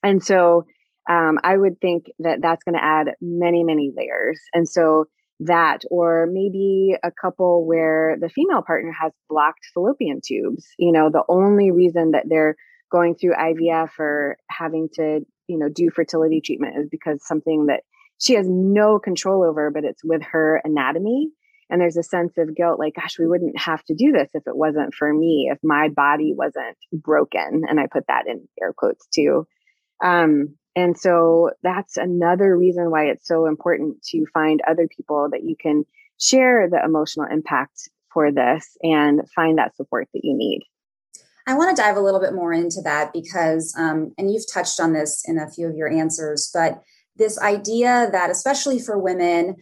and 0.02 0.22
so 0.22 0.66
um, 1.08 1.38
I 1.42 1.56
would 1.56 1.80
think 1.80 2.06
that 2.20 2.40
that's 2.40 2.64
going 2.64 2.76
to 2.76 2.84
add 2.84 3.14
many, 3.20 3.62
many 3.64 3.92
layers. 3.94 4.40
And 4.52 4.68
so 4.68 5.06
that, 5.40 5.80
or 5.90 6.26
maybe 6.30 6.96
a 7.02 7.10
couple 7.10 7.66
where 7.66 8.16
the 8.20 8.28
female 8.28 8.62
partner 8.62 8.92
has 8.98 9.12
blocked 9.28 9.66
fallopian 9.74 10.20
tubes. 10.24 10.66
You 10.78 10.92
know, 10.92 11.10
the 11.10 11.24
only 11.28 11.70
reason 11.70 12.12
that 12.12 12.24
they're 12.28 12.56
going 12.90 13.16
through 13.16 13.34
IVF 13.34 13.90
or 13.98 14.36
having 14.48 14.88
to, 14.94 15.20
you 15.48 15.58
know, 15.58 15.68
do 15.68 15.90
fertility 15.90 16.40
treatment 16.40 16.76
is 16.78 16.88
because 16.88 17.26
something 17.26 17.66
that 17.66 17.82
she 18.20 18.34
has 18.34 18.46
no 18.48 18.98
control 18.98 19.44
over, 19.44 19.70
but 19.70 19.84
it's 19.84 20.04
with 20.04 20.22
her 20.22 20.60
anatomy. 20.64 21.28
And 21.68 21.80
there's 21.80 21.96
a 21.96 22.02
sense 22.02 22.34
of 22.38 22.54
guilt 22.54 22.78
like, 22.78 22.94
gosh, 22.94 23.18
we 23.18 23.26
wouldn't 23.26 23.58
have 23.58 23.82
to 23.86 23.94
do 23.94 24.12
this 24.12 24.28
if 24.34 24.46
it 24.46 24.56
wasn't 24.56 24.94
for 24.94 25.12
me, 25.12 25.48
if 25.50 25.58
my 25.62 25.88
body 25.88 26.32
wasn't 26.36 26.76
broken. 26.92 27.62
And 27.68 27.80
I 27.80 27.86
put 27.90 28.06
that 28.06 28.26
in 28.28 28.46
air 28.62 28.72
quotes 28.72 29.06
too. 29.08 29.46
Um, 30.02 30.56
and 30.76 30.98
so 30.98 31.50
that's 31.62 31.96
another 31.96 32.56
reason 32.56 32.90
why 32.90 33.04
it's 33.06 33.26
so 33.26 33.46
important 33.46 34.02
to 34.04 34.26
find 34.32 34.60
other 34.68 34.88
people 34.88 35.28
that 35.30 35.44
you 35.44 35.56
can 35.56 35.84
share 36.18 36.68
the 36.68 36.82
emotional 36.84 37.26
impact 37.30 37.88
for 38.12 38.32
this 38.32 38.76
and 38.82 39.22
find 39.34 39.58
that 39.58 39.76
support 39.76 40.08
that 40.14 40.24
you 40.24 40.36
need. 40.36 40.62
I 41.46 41.54
want 41.54 41.76
to 41.76 41.82
dive 41.82 41.96
a 41.96 42.00
little 42.00 42.20
bit 42.20 42.32
more 42.32 42.52
into 42.52 42.80
that 42.82 43.12
because, 43.12 43.74
um, 43.78 44.14
and 44.16 44.32
you've 44.32 44.50
touched 44.50 44.80
on 44.80 44.92
this 44.92 45.22
in 45.26 45.38
a 45.38 45.50
few 45.50 45.66
of 45.66 45.76
your 45.76 45.90
answers, 45.90 46.50
but 46.54 46.82
this 47.16 47.38
idea 47.38 48.08
that, 48.10 48.30
especially 48.30 48.80
for 48.80 48.98
women, 48.98 49.56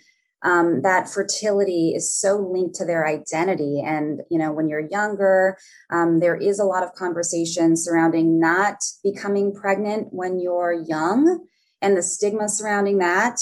um, 0.45 0.83
that 0.83 1.09
fertility 1.09 1.93
is 1.95 2.13
so 2.13 2.37
linked 2.37 2.75
to 2.77 2.85
their 2.85 3.07
identity. 3.07 3.83
And, 3.85 4.23
you 4.31 4.39
know, 4.39 4.53
when 4.53 4.69
you're 4.69 4.89
younger, 4.91 5.57
um, 5.91 6.21
there 6.21 6.37
is 6.37 6.59
a 6.59 6.65
lot 6.65 6.83
of 6.83 6.95
conversation 6.95 7.77
surrounding 7.77 8.41
not 8.41 8.83
becoming 9.05 9.55
pregnant 9.55 10.09
when 10.11 10.41
you're 10.41 10.73
young 10.73 11.47
and 11.81 11.97
the 11.97 12.03
stigma 12.03 12.49
surrounding 12.49 12.99
that. 12.99 13.41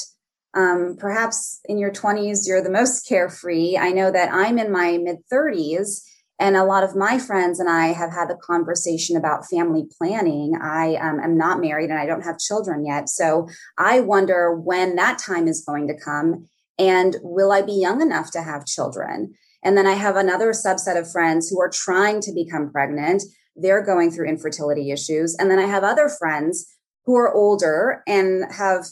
Um, 0.53 0.97
perhaps 0.99 1.61
in 1.67 1.79
your 1.79 1.93
20s, 1.93 2.47
you're 2.47 2.63
the 2.63 2.71
most 2.71 3.07
carefree. 3.09 3.79
I 3.79 3.91
know 3.91 4.11
that 4.11 4.33
I'm 4.33 4.59
in 4.59 4.71
my 4.71 4.99
mid 4.99 5.19
30s 5.33 6.03
and 6.41 6.57
a 6.57 6.65
lot 6.65 6.83
of 6.83 6.97
my 6.97 7.19
friends 7.19 7.61
and 7.61 7.69
I 7.69 7.89
have 7.89 8.13
had 8.13 8.29
the 8.29 8.39
conversation 8.43 9.17
about 9.17 9.47
family 9.47 9.87
planning. 9.99 10.55
I 10.61 10.97
um, 10.97 11.21
am 11.21 11.37
not 11.37 11.61
married 11.61 11.91
and 11.91 11.99
I 11.99 12.07
don't 12.07 12.25
have 12.25 12.39
children 12.39 12.85
yet. 12.85 13.11
So 13.11 13.47
I 13.79 14.01
wonder 14.01 14.55
when 14.55 14.97
that 14.97 15.19
time 15.19 15.47
is 15.47 15.63
going 15.65 15.87
to 15.89 15.95
come 15.95 16.49
and 16.81 17.17
will 17.23 17.53
I 17.53 17.61
be 17.61 17.75
young 17.75 18.01
enough 18.01 18.31
to 18.31 18.43
have 18.43 18.65
children? 18.65 19.35
And 19.63 19.77
then 19.77 19.87
I 19.87 19.93
have 19.93 20.17
another 20.17 20.53
subset 20.53 20.99
of 20.99 21.11
friends 21.13 21.51
who 21.51 21.61
are 21.61 21.71
trying 21.71 22.23
to 22.23 22.33
become 22.33 22.73
pregnant. 22.73 23.23
They're 23.55 23.85
going 23.85 24.11
through 24.11 24.31
infertility 24.31 24.91
issues. 24.91 25.37
And 25.39 25.51
then 25.51 25.59
I 25.59 25.67
have 25.67 25.85
other 25.85 26.09
friends 26.09 26.67
who 27.05 27.15
are 27.17 27.35
older 27.35 28.03
and 28.07 28.51
have 28.55 28.87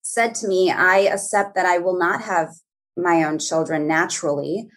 said 0.00 0.34
to 0.36 0.48
me, 0.48 0.70
I 0.70 1.00
accept 1.00 1.54
that 1.54 1.66
I 1.66 1.78
will 1.78 1.98
not 1.98 2.22
have 2.22 2.48
my 2.96 3.22
own 3.24 3.38
children 3.38 3.86
naturally. 3.86 4.68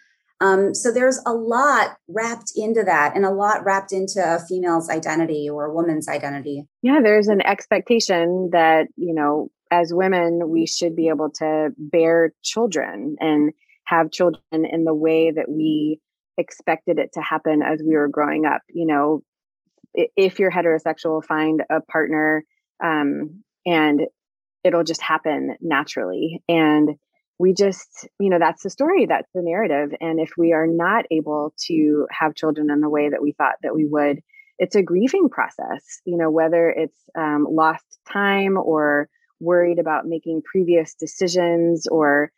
Um, 0.42 0.74
so 0.74 0.92
there's 0.92 1.18
a 1.26 1.32
lot 1.32 1.96
wrapped 2.08 2.52
into 2.54 2.82
that 2.84 3.16
and 3.16 3.24
a 3.24 3.30
lot 3.30 3.64
wrapped 3.64 3.92
into 3.92 4.20
a 4.20 4.38
female's 4.46 4.90
identity 4.90 5.48
or 5.48 5.64
a 5.64 5.74
woman's 5.74 6.08
identity. 6.08 6.66
Yeah, 6.82 7.00
there's 7.02 7.28
an 7.28 7.40
expectation 7.40 8.50
that, 8.52 8.88
you 8.96 9.14
know, 9.14 9.48
as 9.80 9.92
women, 9.92 10.48
we 10.48 10.66
should 10.66 10.96
be 10.96 11.08
able 11.08 11.30
to 11.30 11.70
bear 11.76 12.32
children 12.42 13.16
and 13.20 13.52
have 13.84 14.10
children 14.10 14.42
in 14.52 14.84
the 14.84 14.94
way 14.94 15.30
that 15.30 15.48
we 15.48 16.00
expected 16.38 16.98
it 16.98 17.10
to 17.14 17.20
happen 17.20 17.62
as 17.62 17.82
we 17.86 17.94
were 17.96 18.08
growing 18.08 18.46
up. 18.46 18.62
You 18.68 18.86
know, 18.86 19.22
if 19.94 20.38
you're 20.38 20.50
heterosexual, 20.50 21.24
find 21.24 21.62
a 21.70 21.80
partner 21.80 22.44
um, 22.82 23.42
and 23.64 24.02
it'll 24.64 24.84
just 24.84 25.02
happen 25.02 25.56
naturally. 25.60 26.42
And 26.48 26.90
we 27.38 27.52
just, 27.52 28.08
you 28.18 28.30
know, 28.30 28.38
that's 28.38 28.62
the 28.62 28.70
story, 28.70 29.06
that's 29.06 29.30
the 29.34 29.42
narrative. 29.42 29.94
And 30.00 30.20
if 30.20 30.32
we 30.38 30.52
are 30.52 30.66
not 30.66 31.04
able 31.10 31.52
to 31.66 32.06
have 32.10 32.34
children 32.34 32.70
in 32.70 32.80
the 32.80 32.88
way 32.88 33.10
that 33.10 33.22
we 33.22 33.32
thought 33.32 33.56
that 33.62 33.74
we 33.74 33.84
would, 33.84 34.20
it's 34.58 34.74
a 34.74 34.82
grieving 34.82 35.28
process, 35.28 36.00
you 36.06 36.16
know, 36.16 36.30
whether 36.30 36.70
it's 36.70 36.98
um, 37.16 37.46
lost 37.50 37.84
time 38.10 38.56
or 38.56 39.08
worried 39.40 39.78
about 39.78 40.06
making 40.06 40.42
previous 40.42 40.94
decisions 40.94 41.86
or, 41.86 42.30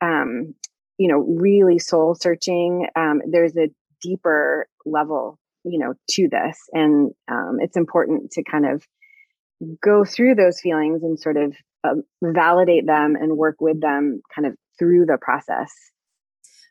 um, 0.00 0.54
you 0.98 1.08
know, 1.08 1.20
really 1.20 1.78
soul 1.78 2.14
searching. 2.14 2.86
Um, 2.96 3.20
there's 3.30 3.56
a 3.56 3.70
deeper 4.02 4.68
level, 4.86 5.38
you 5.64 5.78
know, 5.78 5.94
to 6.10 6.28
this. 6.28 6.58
And 6.72 7.12
um, 7.30 7.58
it's 7.60 7.76
important 7.76 8.30
to 8.32 8.44
kind 8.44 8.66
of 8.66 8.86
go 9.82 10.04
through 10.04 10.34
those 10.34 10.60
feelings 10.60 11.02
and 11.02 11.18
sort 11.18 11.36
of 11.36 11.54
uh, 11.84 11.94
validate 12.22 12.86
them 12.86 13.16
and 13.16 13.36
work 13.36 13.56
with 13.60 13.80
them 13.80 14.20
kind 14.34 14.46
of 14.46 14.54
through 14.78 15.06
the 15.06 15.18
process. 15.20 15.72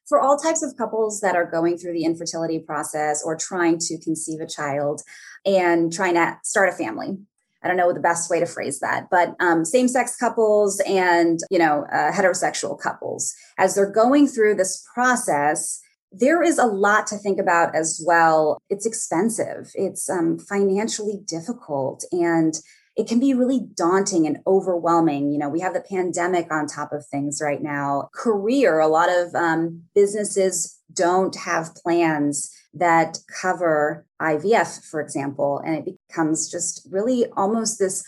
For 0.07 0.19
all 0.19 0.37
types 0.37 0.61
of 0.61 0.75
couples 0.77 1.21
that 1.21 1.35
are 1.35 1.49
going 1.49 1.77
through 1.77 1.93
the 1.93 2.03
infertility 2.03 2.59
process 2.59 3.23
or 3.23 3.37
trying 3.37 3.77
to 3.79 3.97
conceive 3.99 4.41
a 4.41 4.47
child 4.47 5.01
and 5.45 5.93
trying 5.93 6.15
to 6.15 6.37
start 6.43 6.69
a 6.69 6.73
family, 6.73 7.17
I 7.63 7.67
don't 7.67 7.77
know 7.77 7.93
the 7.93 7.99
best 7.99 8.29
way 8.29 8.39
to 8.39 8.45
phrase 8.45 8.79
that, 8.79 9.07
but 9.09 9.35
um, 9.39 9.63
same 9.63 9.87
sex 9.87 10.15
couples 10.17 10.81
and, 10.81 11.39
you 11.49 11.59
know, 11.59 11.85
uh, 11.91 12.11
heterosexual 12.11 12.79
couples, 12.79 13.33
as 13.57 13.75
they're 13.75 13.91
going 13.91 14.27
through 14.27 14.55
this 14.55 14.85
process, 14.93 15.79
there 16.11 16.43
is 16.43 16.59
a 16.59 16.65
lot 16.65 17.07
to 17.07 17.17
think 17.17 17.39
about 17.39 17.75
as 17.75 18.03
well. 18.05 18.59
It's 18.69 18.85
expensive, 18.85 19.71
it's 19.73 20.09
um, 20.09 20.37
financially 20.37 21.21
difficult, 21.25 22.05
and 22.11 22.53
it 22.95 23.07
can 23.07 23.19
be 23.19 23.33
really 23.33 23.61
daunting 23.75 24.27
and 24.27 24.37
overwhelming. 24.45 25.31
You 25.31 25.39
know, 25.39 25.49
we 25.49 25.61
have 25.61 25.73
the 25.73 25.81
pandemic 25.81 26.51
on 26.51 26.67
top 26.67 26.91
of 26.93 27.05
things 27.07 27.39
right 27.41 27.61
now. 27.61 28.09
Career, 28.13 28.79
a 28.79 28.87
lot 28.87 29.09
of 29.09 29.33
um, 29.33 29.83
businesses 29.95 30.79
don't 30.93 31.35
have 31.35 31.73
plans 31.75 32.51
that 32.75 33.17
cover 33.41 34.05
IVF, 34.21 34.85
for 34.85 35.01
example, 35.01 35.61
and 35.65 35.87
it 35.87 35.95
becomes 36.13 36.49
just 36.49 36.87
really 36.91 37.25
almost 37.35 37.79
this. 37.79 38.03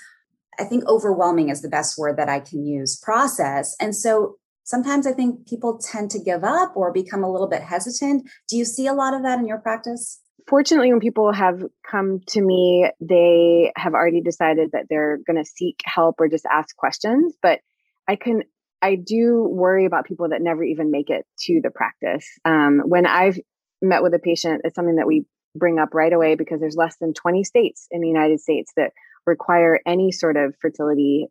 I 0.60 0.64
think 0.64 0.86
overwhelming 0.88 1.50
is 1.50 1.62
the 1.62 1.70
best 1.70 1.98
word 1.98 2.18
that 2.18 2.30
I 2.30 2.40
can 2.40 2.66
use 2.66 2.98
process. 2.98 3.76
And 3.80 3.96
so 3.96 4.36
sometimes 4.64 5.06
I 5.06 5.12
think 5.12 5.48
people 5.48 5.80
tend 5.80 6.12
to 6.12 6.20
give 6.20 6.44
up 6.44 6.74
or 6.76 6.94
become 6.94 7.24
a 7.24 7.32
little 7.32 7.50
bit 7.50 7.62
hesitant. 7.62 8.30
Do 8.48 8.58
you 8.58 8.66
see 8.66 8.88
a 8.88 8.94
lot 8.94 9.14
of 9.14 9.24
that 9.24 9.40
in 9.40 9.48
your 9.48 9.60
practice? 9.60 10.22
fortunately, 10.48 10.92
when 10.92 11.00
people 11.00 11.32
have 11.34 11.64
come 11.90 12.20
to 12.28 12.42
me, 12.42 12.90
they 13.00 13.72
have 13.76 13.94
already 13.94 14.22
decided 14.22 14.72
that 14.74 14.86
they're 14.90 15.20
going 15.26 15.44
to 15.44 15.50
seek 15.50 15.80
help 15.86 16.16
or 16.20 16.28
just 16.28 16.46
ask 16.46 16.76
questions. 16.76 17.36
But 17.42 17.60
I 18.08 18.16
can, 18.16 18.44
I 18.82 18.96
do 18.96 19.48
worry 19.50 19.86
about 19.86 20.06
people 20.06 20.30
that 20.30 20.42
never 20.42 20.64
even 20.64 20.92
make 20.92 21.10
it 21.10 21.26
to 21.42 21.62
the 21.64 21.72
practice. 21.72 22.28
Um, 22.46 22.82
when 22.86 23.06
I've 23.06 23.40
met 23.82 24.04
with 24.04 24.14
a 24.14 24.20
patient, 24.20 24.62
it's 24.64 24.76
something 24.76 24.98
that 24.98 25.08
we 25.08 25.26
bring 25.56 25.80
up 25.80 25.94
right 25.94 26.14
away 26.14 26.36
because 26.36 26.60
there's 26.60 26.76
less 26.76 26.98
than 26.98 27.14
20 27.14 27.44
states 27.44 27.88
in 27.92 28.02
the 28.02 28.08
United 28.08 28.40
States 28.40 28.72
that 28.76 28.92
require 29.26 29.80
any 29.86 30.12
sort 30.12 30.38
of 30.38 30.56
fertility 30.62 31.28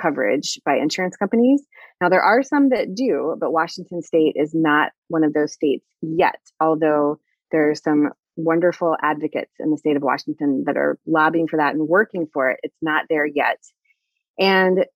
coverage 0.00 0.58
by 0.64 0.76
insurance 0.76 1.16
companies. 1.16 1.62
Now, 2.00 2.08
there 2.08 2.22
are 2.22 2.42
some 2.42 2.70
that 2.70 2.94
do, 2.94 3.36
but 3.38 3.52
Washington 3.52 4.02
state 4.02 4.34
is 4.36 4.54
not 4.54 4.92
one 5.08 5.24
of 5.24 5.32
those 5.32 5.52
states 5.52 5.84
yet, 6.00 6.40
although 6.60 7.18
there 7.50 7.70
are 7.70 7.74
some 7.74 8.10
wonderful 8.36 8.96
advocates 9.02 9.52
in 9.58 9.70
the 9.70 9.76
state 9.76 9.96
of 9.96 10.02
Washington 10.02 10.64
that 10.66 10.76
are 10.76 10.98
lobbying 11.06 11.48
for 11.48 11.56
that 11.58 11.74
and 11.74 11.88
working 11.88 12.26
for 12.32 12.50
it. 12.50 12.60
It's 12.62 12.76
not 12.80 13.06
there 13.08 13.26
yet. 13.26 13.58
And 14.38 14.86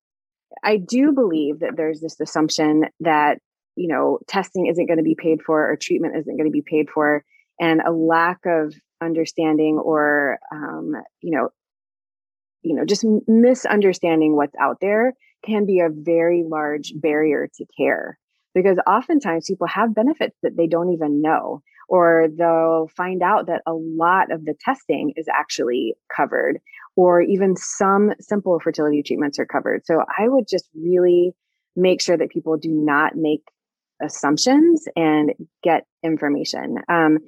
I 0.62 0.76
do 0.76 1.12
believe 1.12 1.60
that 1.60 1.76
there's 1.76 2.00
this 2.00 2.18
assumption 2.20 2.84
that, 3.00 3.38
you 3.76 3.88
know, 3.88 4.20
testing 4.28 4.66
isn't 4.66 4.86
going 4.86 4.98
to 4.98 5.04
be 5.04 5.16
paid 5.16 5.42
for 5.42 5.68
or 5.70 5.76
treatment 5.76 6.16
isn't 6.16 6.36
going 6.36 6.48
to 6.48 6.52
be 6.52 6.62
paid 6.62 6.88
for. 6.88 7.24
And 7.60 7.80
a 7.80 7.92
lack 7.92 8.40
of 8.46 8.74
understanding 9.00 9.78
or 9.78 10.38
um, 10.52 10.92
you 11.20 11.36
know 11.36 11.48
you 12.62 12.74
know 12.74 12.84
just 12.84 13.04
misunderstanding 13.26 14.36
what's 14.36 14.56
out 14.60 14.78
there 14.80 15.14
can 15.44 15.66
be 15.66 15.80
a 15.80 15.90
very 15.90 16.44
large 16.46 16.92
barrier 16.96 17.48
to 17.54 17.66
care 17.76 18.18
because 18.54 18.78
oftentimes 18.86 19.46
people 19.46 19.66
have 19.66 19.94
benefits 19.94 20.36
that 20.42 20.56
they 20.56 20.66
don't 20.66 20.92
even 20.92 21.20
know 21.20 21.62
or 21.88 22.28
they'll 22.38 22.88
find 22.96 23.22
out 23.22 23.46
that 23.46 23.62
a 23.66 23.74
lot 23.74 24.32
of 24.32 24.44
the 24.44 24.54
testing 24.64 25.12
is 25.16 25.26
actually 25.28 25.94
covered 26.14 26.58
or 26.96 27.20
even 27.20 27.56
some 27.56 28.12
simple 28.20 28.58
fertility 28.60 29.02
treatments 29.02 29.38
are 29.38 29.46
covered. 29.46 29.84
So 29.84 30.02
i 30.18 30.28
would 30.28 30.46
just 30.48 30.68
really 30.74 31.34
make 31.76 32.00
sure 32.00 32.16
that 32.16 32.30
people 32.30 32.56
do 32.56 32.70
not 32.70 33.16
make 33.16 33.42
assumptions 34.02 34.86
and 34.96 35.32
get 35.62 35.86
information. 36.02 36.78
Um, 36.88 37.18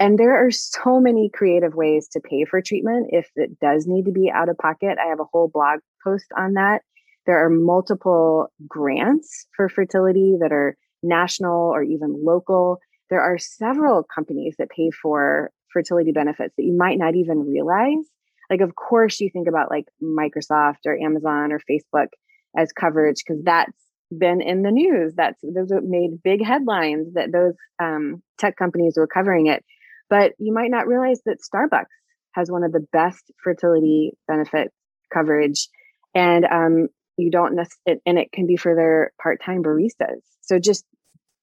and 0.00 0.18
there 0.18 0.34
are 0.34 0.50
so 0.50 1.00
many 1.00 1.30
creative 1.32 1.74
ways 1.74 2.08
to 2.08 2.20
pay 2.20 2.44
for 2.44 2.60
treatment 2.60 3.08
if 3.10 3.30
it 3.36 3.58
does 3.60 3.86
need 3.86 4.04
to 4.04 4.12
be 4.12 4.30
out 4.30 4.48
of 4.48 4.58
pocket 4.58 4.98
i 5.04 5.08
have 5.08 5.20
a 5.20 5.28
whole 5.32 5.50
blog 5.52 5.80
post 6.04 6.26
on 6.36 6.54
that 6.54 6.82
there 7.26 7.44
are 7.44 7.50
multiple 7.50 8.48
grants 8.68 9.46
for 9.56 9.68
fertility 9.68 10.36
that 10.40 10.52
are 10.52 10.76
national 11.02 11.70
or 11.70 11.82
even 11.82 12.24
local. 12.24 12.78
There 13.10 13.22
are 13.22 13.38
several 13.38 14.04
companies 14.14 14.56
that 14.58 14.70
pay 14.70 14.90
for 14.90 15.50
fertility 15.72 16.12
benefits 16.12 16.54
that 16.56 16.64
you 16.64 16.76
might 16.76 16.98
not 16.98 17.14
even 17.14 17.40
realize. 17.40 18.04
Like, 18.50 18.60
of 18.60 18.74
course, 18.76 19.20
you 19.20 19.30
think 19.30 19.48
about 19.48 19.70
like 19.70 19.86
Microsoft 20.02 20.86
or 20.86 20.98
Amazon 20.98 21.52
or 21.52 21.60
Facebook 21.70 22.08
as 22.56 22.72
coverage 22.72 23.22
because 23.26 23.42
that's 23.42 23.72
been 24.16 24.42
in 24.42 24.62
the 24.62 24.70
news. 24.70 25.14
That's 25.16 25.40
those 25.42 25.70
made 25.82 26.22
big 26.22 26.44
headlines 26.44 27.14
that 27.14 27.32
those 27.32 27.54
um, 27.82 28.22
tech 28.38 28.56
companies 28.56 28.94
were 28.96 29.06
covering 29.06 29.46
it. 29.46 29.64
But 30.10 30.32
you 30.38 30.52
might 30.52 30.70
not 30.70 30.86
realize 30.86 31.20
that 31.24 31.38
Starbucks 31.40 31.86
has 32.32 32.50
one 32.50 32.64
of 32.64 32.72
the 32.72 32.86
best 32.92 33.30
fertility 33.42 34.12
benefit 34.26 34.72
coverage. 35.12 35.68
And 36.14 36.44
um, 36.44 36.88
you 37.16 37.30
don't 37.30 37.54
necessarily, 37.54 38.02
and 38.06 38.18
it 38.18 38.32
can 38.32 38.46
be 38.46 38.56
for 38.56 38.74
their 38.74 39.12
part 39.22 39.40
time 39.42 39.62
baristas. 39.62 40.20
So 40.42 40.58
just 40.58 40.84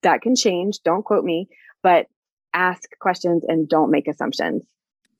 that 0.03 0.21
can 0.21 0.35
change. 0.35 0.79
Don't 0.83 1.03
quote 1.03 1.23
me, 1.23 1.47
but 1.81 2.07
ask 2.53 2.83
questions 2.99 3.43
and 3.47 3.67
don't 3.67 3.91
make 3.91 4.07
assumptions. 4.07 4.63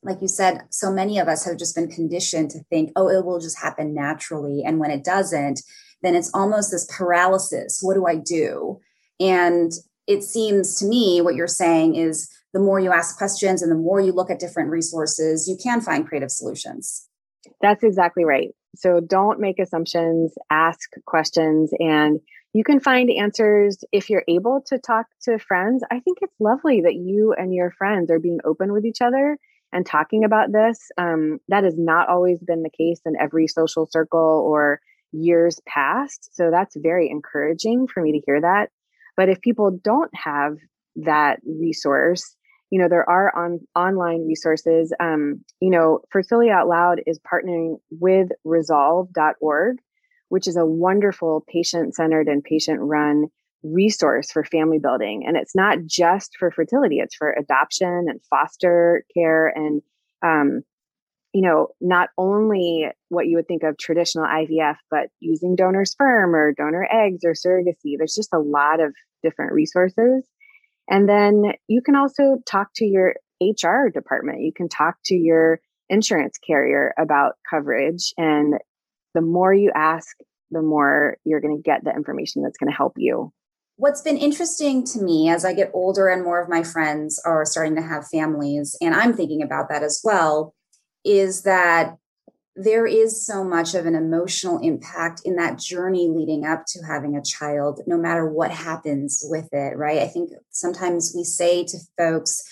Like 0.03 0.21
you 0.21 0.27
said, 0.27 0.63
so 0.69 0.91
many 0.91 1.19
of 1.19 1.27
us 1.27 1.45
have 1.45 1.57
just 1.57 1.75
been 1.75 1.89
conditioned 1.89 2.50
to 2.51 2.63
think, 2.69 2.91
oh, 2.95 3.07
it 3.07 3.24
will 3.24 3.39
just 3.39 3.62
happen 3.62 3.93
naturally. 3.93 4.63
And 4.65 4.79
when 4.79 4.89
it 4.89 5.03
doesn't, 5.03 5.62
then 6.01 6.15
it's 6.15 6.31
almost 6.33 6.71
this 6.71 6.88
paralysis. 6.91 7.79
What 7.81 7.93
do 7.93 8.07
I 8.07 8.15
do? 8.15 8.79
And 9.19 9.71
it 10.07 10.24
seems 10.24 10.75
to 10.79 10.86
me 10.86 11.21
what 11.21 11.36
you're 11.36 11.48
saying 11.48 11.95
is 11.95 12.29
the 12.53 12.60
more 12.60 12.79
you 12.79 12.91
ask 12.91 13.17
questions 13.17 13.62
and 13.62 13.72
the 13.72 13.75
more 13.75 14.01
you 14.01 14.12
look 14.12 14.29
at 14.29 14.39
different 14.39 14.70
resources, 14.70 15.48
you 15.48 15.58
can 15.62 15.81
find 15.81 16.08
creative 16.08 16.31
solutions. 16.31 17.08
That's 17.62 17.84
exactly 17.84 18.25
right. 18.25 18.50
So 18.75 19.00
don't 19.00 19.39
make 19.39 19.60
assumptions, 19.60 20.34
ask 20.50 20.89
questions, 21.05 21.72
and 21.79 22.20
you 22.53 22.63
can 22.63 22.79
find 22.79 23.10
answers 23.10 23.84
if 23.91 24.10
you're 24.10 24.24
able 24.27 24.62
to 24.67 24.77
talk 24.77 25.05
to 25.24 25.39
friends. 25.39 25.84
I 25.89 26.00
think 26.00 26.20
it's 26.22 26.36
lovely 26.39 26.81
that 26.81 26.96
you 26.96 27.34
and 27.38 27.53
your 27.53 27.72
friends 27.72 28.12
are 28.12 28.20
being 28.20 28.39
open 28.43 28.74
with 28.74 28.86
each 28.86 29.01
other 29.01 29.38
and 29.72 29.86
talking 29.86 30.24
about 30.24 30.51
this. 30.51 30.91
Um, 30.98 31.39
that 31.48 31.63
has 31.63 31.77
not 31.77 32.10
always 32.10 32.39
been 32.39 32.63
the 32.63 32.70
case 32.70 33.00
in 33.05 33.15
every 33.20 33.48
social 33.48 33.88
circle 33.89 34.46
or 34.46 34.81
years 35.13 35.60
past. 35.65 36.36
So 36.36 36.51
that's 36.51 36.75
very 36.75 37.10
encouraging 37.10 37.88
for 37.88 38.01
me 38.03 38.12
to 38.13 38.22
hear 38.25 38.41
that. 38.41 38.70
But 39.15 39.29
if 39.29 39.41
people 39.41 39.79
don't 39.84 40.12
have 40.13 40.58
that 40.98 41.39
resource, 41.46 42.36
you 42.72 42.80
know 42.80 42.90
there 42.90 43.08
are 43.08 43.36
on 43.38 43.60
online 43.75 44.25
resources 44.25 44.92
um, 45.00 45.44
you 45.60 45.70
know 45.70 46.00
fertility 46.10 46.50
out 46.50 46.68
loud 46.68 47.01
is 47.06 47.20
partnering 47.20 47.78
with 47.92 48.30
resolve.org 48.44 49.78
which 50.30 50.48
is 50.48 50.56
a 50.56 50.65
wonderful 50.65 51.43
patient-centered 51.50 52.28
and 52.28 52.41
patient-run 52.41 53.28
resource 53.63 54.32
for 54.32 54.45
family 54.45 54.80
building. 54.80 55.26
And 55.28 55.36
it's 55.36 55.54
not 55.54 55.80
just 55.86 56.38
for 56.38 56.50
fertility 56.50 57.00
it's 57.00 57.15
for 57.15 57.32
adoption 57.32 58.06
and 58.08 58.19
foster 58.30 59.04
care 59.13 59.48
and 59.48 59.82
um, 60.24 60.62
you 61.34 61.41
know 61.41 61.67
not 61.80 62.10
only 62.17 62.88
what 63.10 63.28
you 63.28 63.36
would 63.36 63.48
think 63.48 63.63
of 63.63 63.78
traditional 63.78 64.26
ivf 64.26 64.76
but 64.89 65.08
using 65.19 65.56
donor 65.56 65.86
sperm 65.86 66.36
or 66.36 66.54
donor 66.54 66.88
eggs 66.91 67.24
or 67.24 67.34
surrogacy. 67.34 67.98
There's 67.98 68.15
just 68.15 68.34
a 68.34 68.39
lot 68.39 68.80
of 68.80 68.93
different 69.24 69.52
resources 69.54 70.26
and 70.91 71.08
then 71.08 71.54
you 71.67 71.82
can 71.82 71.95
also 71.95 72.38
talk 72.45 72.67
to 72.75 72.86
your 72.86 73.15
HR 73.41 73.88
department. 73.91 74.41
You 74.41 74.51
can 74.54 74.67
talk 74.67 74.97
to 75.06 75.15
your 75.15 75.62
insurance 75.89 76.38
carrier 76.45 76.93
about 76.99 77.36
coverage. 77.49 78.13
And 78.17 78.56
the 79.13 79.21
more 79.21 79.54
you 79.54 79.71
ask, 79.73 80.15
the 80.51 80.62
more 80.62 81.17
you're 81.23 81.39
going 81.39 81.56
to 81.56 81.63
get 81.63 81.86
the 81.86 81.91
information 81.91 82.43
that's 82.43 82.58
going 82.58 82.69
to 82.69 82.75
help 82.75 82.93
you. 82.97 83.32
What's 83.77 84.01
been 84.01 84.17
interesting 84.17 84.86
to 84.88 85.01
me 85.01 85.30
as 85.30 85.45
I 85.45 85.54
get 85.54 85.71
older 85.73 86.10
and 86.10 86.23
more 86.23 86.41
of 86.41 86.49
my 86.49 86.62
friends 86.62 87.19
are 87.25 87.45
starting 87.45 87.75
to 87.77 87.82
have 87.82 88.08
families, 88.08 88.75
and 88.82 88.93
I'm 88.93 89.13
thinking 89.13 89.41
about 89.41 89.69
that 89.69 89.82
as 89.82 90.01
well, 90.04 90.54
is 91.04 91.43
that 91.43 91.95
there 92.56 92.86
is 92.86 93.26
so 93.26 93.44
much 93.44 93.74
of 93.76 93.86
an 93.86 93.96
emotional 93.96 94.60
impact 94.60 95.22
in 95.24 95.36
that 95.38 95.58
journey 95.58 96.10
leading 96.10 96.46
up 96.46 96.66
to 96.68 96.84
having 96.84 97.16
a 97.16 97.24
child, 97.24 97.82
no 97.88 97.98
matter 97.98 98.28
what 98.28 98.52
happens 98.52 99.24
with 99.26 99.48
it, 99.54 99.78
right? 99.78 100.00
I 100.00 100.08
think 100.08 100.32
sometimes 100.50 101.14
we 101.16 101.24
say 101.24 101.64
to 101.64 101.78
folks, 101.98 102.44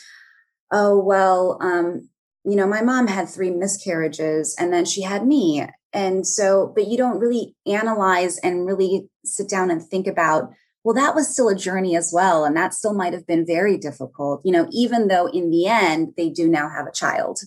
oh, 0.71 0.97
well, 0.97 1.57
um, 1.61 2.09
you 2.45 2.55
know, 2.55 2.67
my 2.67 2.81
mom 2.81 3.07
had 3.07 3.27
three 3.27 3.51
miscarriages 3.51 4.55
and 4.57 4.71
then 4.71 4.85
she 4.85 5.01
had 5.01 5.27
me. 5.27 5.67
And 5.91 6.25
so, 6.25 6.71
but 6.73 6.87
you 6.87 6.97
don't 6.97 7.19
really 7.19 7.55
analyze 7.65 8.37
and 8.39 8.65
really 8.65 9.09
sit 9.25 9.49
down 9.49 9.69
and 9.69 9.83
think 9.83 10.07
about, 10.07 10.51
well, 10.83 10.95
that 10.95 11.15
was 11.15 11.27
still 11.27 11.49
a 11.49 11.55
journey 11.55 11.97
as 11.97 12.11
well. 12.13 12.45
And 12.45 12.55
that 12.55 12.73
still 12.73 12.93
might 12.93 13.13
have 13.13 13.27
been 13.27 13.45
very 13.45 13.77
difficult, 13.77 14.41
you 14.45 14.51
know, 14.53 14.67
even 14.71 15.09
though 15.09 15.27
in 15.27 15.49
the 15.49 15.67
end 15.67 16.13
they 16.15 16.29
do 16.29 16.47
now 16.47 16.69
have 16.69 16.87
a 16.87 16.91
child. 16.91 17.39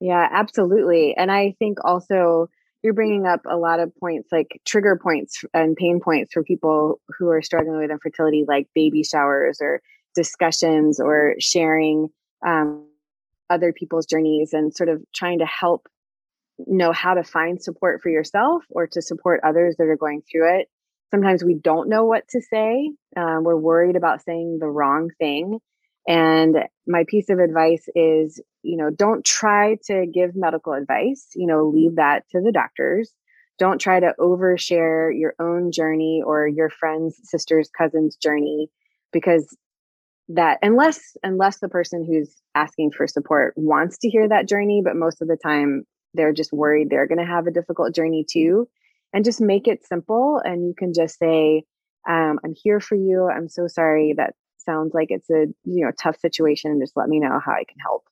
Yeah, 0.00 0.26
absolutely. 0.30 1.14
And 1.16 1.30
I 1.30 1.54
think 1.58 1.78
also 1.84 2.48
you're 2.82 2.94
bringing 2.94 3.26
up 3.26 3.40
a 3.48 3.56
lot 3.56 3.80
of 3.80 3.94
points 3.96 4.30
like 4.32 4.60
trigger 4.66 4.98
points 5.00 5.44
and 5.52 5.76
pain 5.76 6.00
points 6.00 6.32
for 6.32 6.42
people 6.42 7.00
who 7.18 7.28
are 7.28 7.42
struggling 7.42 7.78
with 7.78 7.90
infertility, 7.90 8.44
like 8.48 8.68
baby 8.74 9.02
showers 9.04 9.58
or 9.60 9.82
discussions 10.14 10.98
or 10.98 11.34
sharing 11.38 12.08
um, 12.46 12.86
other 13.50 13.72
people's 13.72 14.06
journeys 14.06 14.54
and 14.54 14.74
sort 14.74 14.88
of 14.88 15.02
trying 15.14 15.40
to 15.40 15.46
help 15.46 15.86
know 16.66 16.92
how 16.92 17.14
to 17.14 17.22
find 17.22 17.62
support 17.62 18.00
for 18.02 18.08
yourself 18.08 18.64
or 18.70 18.86
to 18.86 19.02
support 19.02 19.40
others 19.44 19.76
that 19.78 19.84
are 19.84 19.96
going 19.96 20.22
through 20.30 20.60
it. 20.60 20.68
Sometimes 21.10 21.44
we 21.44 21.54
don't 21.54 21.88
know 21.88 22.04
what 22.04 22.26
to 22.28 22.40
say. 22.40 22.92
Um, 23.16 23.44
we're 23.44 23.56
worried 23.56 23.96
about 23.96 24.22
saying 24.22 24.58
the 24.60 24.68
wrong 24.68 25.10
thing. 25.18 25.58
And 26.08 26.56
my 26.86 27.04
piece 27.06 27.28
of 27.28 27.38
advice 27.38 27.86
is, 27.94 28.40
you 28.62 28.76
know, 28.76 28.90
don't 28.90 29.24
try 29.24 29.76
to 29.86 30.06
give 30.12 30.34
medical 30.34 30.72
advice, 30.72 31.28
you 31.34 31.46
know, 31.46 31.66
leave 31.66 31.96
that 31.96 32.24
to 32.30 32.40
the 32.40 32.52
doctors. 32.52 33.12
Don't 33.58 33.80
try 33.80 34.00
to 34.00 34.14
overshare 34.18 35.10
your 35.14 35.34
own 35.38 35.70
journey 35.70 36.22
or 36.24 36.48
your 36.48 36.70
friend's 36.70 37.16
sister's 37.24 37.68
cousin's 37.76 38.16
journey 38.16 38.68
because 39.12 39.56
that 40.28 40.58
unless 40.62 41.16
unless 41.22 41.58
the 41.58 41.68
person 41.68 42.06
who's 42.06 42.40
asking 42.54 42.92
for 42.92 43.06
support 43.06 43.52
wants 43.56 43.98
to 43.98 44.08
hear 44.08 44.28
that 44.28 44.48
journey, 44.48 44.80
but 44.82 44.96
most 44.96 45.20
of 45.20 45.28
the 45.28 45.36
time 45.36 45.84
they're 46.14 46.32
just 46.32 46.52
worried 46.52 46.88
they're 46.88 47.06
going 47.06 47.18
to 47.18 47.24
have 47.24 47.46
a 47.46 47.52
difficult 47.52 47.94
journey 47.94 48.24
too. 48.28 48.68
And 49.12 49.24
just 49.24 49.40
make 49.40 49.66
it 49.66 49.84
simple 49.84 50.40
and 50.42 50.66
you 50.66 50.74
can 50.76 50.92
just 50.94 51.18
say, 51.18 51.64
um, 52.08 52.38
I'm 52.44 52.54
here 52.54 52.80
for 52.80 52.94
you. 52.94 53.28
I'm 53.28 53.48
so 53.48 53.66
sorry 53.66 54.14
that 54.16 54.34
sounds 54.64 54.94
like 54.94 55.08
it's 55.10 55.30
a 55.30 55.46
you 55.64 55.84
know 55.84 55.90
tough 56.00 56.18
situation 56.18 56.80
just 56.80 56.96
let 56.96 57.08
me 57.08 57.18
know 57.18 57.40
how 57.44 57.52
i 57.52 57.64
can 57.64 57.78
help. 57.78 58.04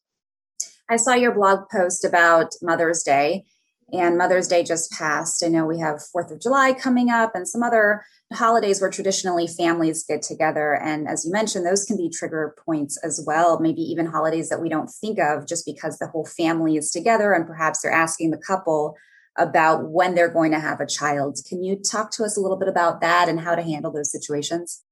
I 0.90 0.96
saw 0.96 1.14
your 1.14 1.34
blog 1.34 1.68
post 1.70 2.04
about 2.04 2.54
mother's 2.62 3.02
day 3.02 3.44
and 3.92 4.18
mother's 4.18 4.48
day 4.48 4.64
just 4.64 4.90
passed. 4.92 5.42
I 5.44 5.48
know 5.48 5.66
we 5.66 5.78
have 5.78 6.02
fourth 6.02 6.30
of 6.30 6.40
july 6.40 6.72
coming 6.72 7.10
up 7.10 7.34
and 7.34 7.46
some 7.46 7.62
other 7.62 8.04
holidays 8.32 8.80
where 8.80 8.90
traditionally 8.90 9.46
families 9.46 10.04
get 10.06 10.22
together. 10.22 10.74
And 10.74 11.08
as 11.08 11.24
you 11.24 11.32
mentioned 11.32 11.66
those 11.66 11.84
can 11.84 11.96
be 11.96 12.10
trigger 12.10 12.54
points 12.64 12.98
as 13.02 13.22
well 13.26 13.60
maybe 13.60 13.82
even 13.82 14.06
holidays 14.06 14.48
that 14.48 14.60
we 14.60 14.68
don't 14.68 14.90
think 14.90 15.18
of 15.18 15.46
just 15.46 15.66
because 15.66 15.98
the 15.98 16.08
whole 16.08 16.26
family 16.26 16.76
is 16.76 16.90
together 16.90 17.32
and 17.32 17.46
perhaps 17.46 17.82
they're 17.82 17.92
asking 17.92 18.30
the 18.30 18.38
couple 18.38 18.96
about 19.36 19.90
when 19.90 20.14
they're 20.14 20.32
going 20.32 20.52
to 20.52 20.60
have 20.60 20.80
a 20.80 20.86
child. 20.86 21.38
Can 21.48 21.62
you 21.62 21.76
talk 21.76 22.10
to 22.12 22.24
us 22.24 22.36
a 22.36 22.40
little 22.40 22.58
bit 22.58 22.68
about 22.68 23.00
that 23.00 23.28
and 23.28 23.40
how 23.40 23.54
to 23.54 23.62
handle 23.62 23.92
those 23.92 24.10
situations 24.10 24.82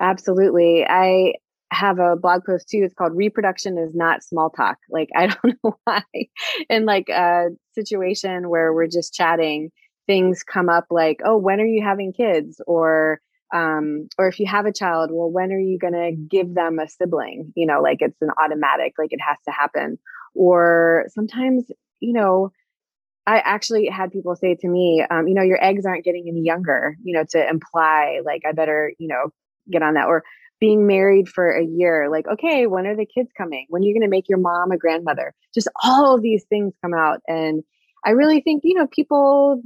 Absolutely. 0.00 0.84
I 0.88 1.34
have 1.70 1.98
a 1.98 2.16
blog 2.16 2.44
post 2.44 2.68
too. 2.68 2.80
It's 2.82 2.94
called 2.94 3.12
Reproduction 3.14 3.78
is 3.78 3.94
Not 3.94 4.22
Small 4.22 4.50
Talk. 4.50 4.78
Like, 4.90 5.08
I 5.16 5.26
don't 5.26 5.56
know 5.62 5.76
why. 5.84 6.02
In 6.70 6.86
like 6.86 7.08
a 7.08 7.48
situation 7.74 8.48
where 8.48 8.72
we're 8.72 8.86
just 8.86 9.14
chatting, 9.14 9.70
things 10.06 10.42
come 10.42 10.68
up 10.68 10.86
like, 10.90 11.18
oh, 11.24 11.36
when 11.36 11.60
are 11.60 11.66
you 11.66 11.82
having 11.82 12.12
kids? 12.12 12.60
Or, 12.66 13.20
um, 13.54 14.08
or 14.18 14.28
if 14.28 14.38
you 14.40 14.46
have 14.46 14.66
a 14.66 14.72
child 14.72 15.08
well 15.10 15.30
when 15.30 15.52
are 15.52 15.58
you 15.58 15.78
going 15.78 15.94
to 15.94 16.12
give 16.28 16.54
them 16.54 16.78
a 16.78 16.86
sibling 16.86 17.50
you 17.56 17.66
know 17.66 17.80
like 17.80 17.96
it's 18.02 18.20
an 18.20 18.28
automatic 18.44 18.92
like 18.98 19.10
it 19.10 19.20
has 19.26 19.38
to 19.46 19.50
happen 19.50 19.98
or 20.34 21.06
sometimes 21.14 21.64
you 22.00 22.12
know 22.12 22.50
i 23.26 23.38
actually 23.40 23.86
had 23.88 24.12
people 24.12 24.34
say 24.36 24.54
to 24.54 24.68
me 24.68 25.04
um, 25.10 25.28
you 25.28 25.34
know 25.34 25.42
your 25.42 25.62
eggs 25.64 25.84
aren't 25.86 26.04
getting 26.04 26.26
any 26.28 26.42
younger 26.42 26.96
you 27.02 27.14
know 27.14 27.24
to 27.30 27.48
imply 27.48 28.20
like 28.24 28.42
i 28.48 28.52
better 28.52 28.92
you 28.98 29.08
know 29.08 29.30
get 29.70 29.82
on 29.82 29.94
that 29.94 30.06
or 30.06 30.22
being 30.60 30.86
married 30.86 31.28
for 31.28 31.50
a 31.50 31.64
year 31.64 32.08
like 32.10 32.26
okay 32.26 32.66
when 32.66 32.86
are 32.86 32.96
the 32.96 33.06
kids 33.06 33.30
coming 33.36 33.66
when 33.68 33.82
are 33.82 33.84
you 33.84 33.94
going 33.94 34.02
to 34.02 34.08
make 34.08 34.28
your 34.28 34.38
mom 34.38 34.70
a 34.70 34.78
grandmother 34.78 35.34
just 35.54 35.68
all 35.84 36.14
of 36.14 36.22
these 36.22 36.44
things 36.48 36.74
come 36.82 36.94
out 36.94 37.20
and 37.28 37.62
i 38.04 38.10
really 38.10 38.40
think 38.40 38.62
you 38.64 38.74
know 38.74 38.86
people 38.86 39.62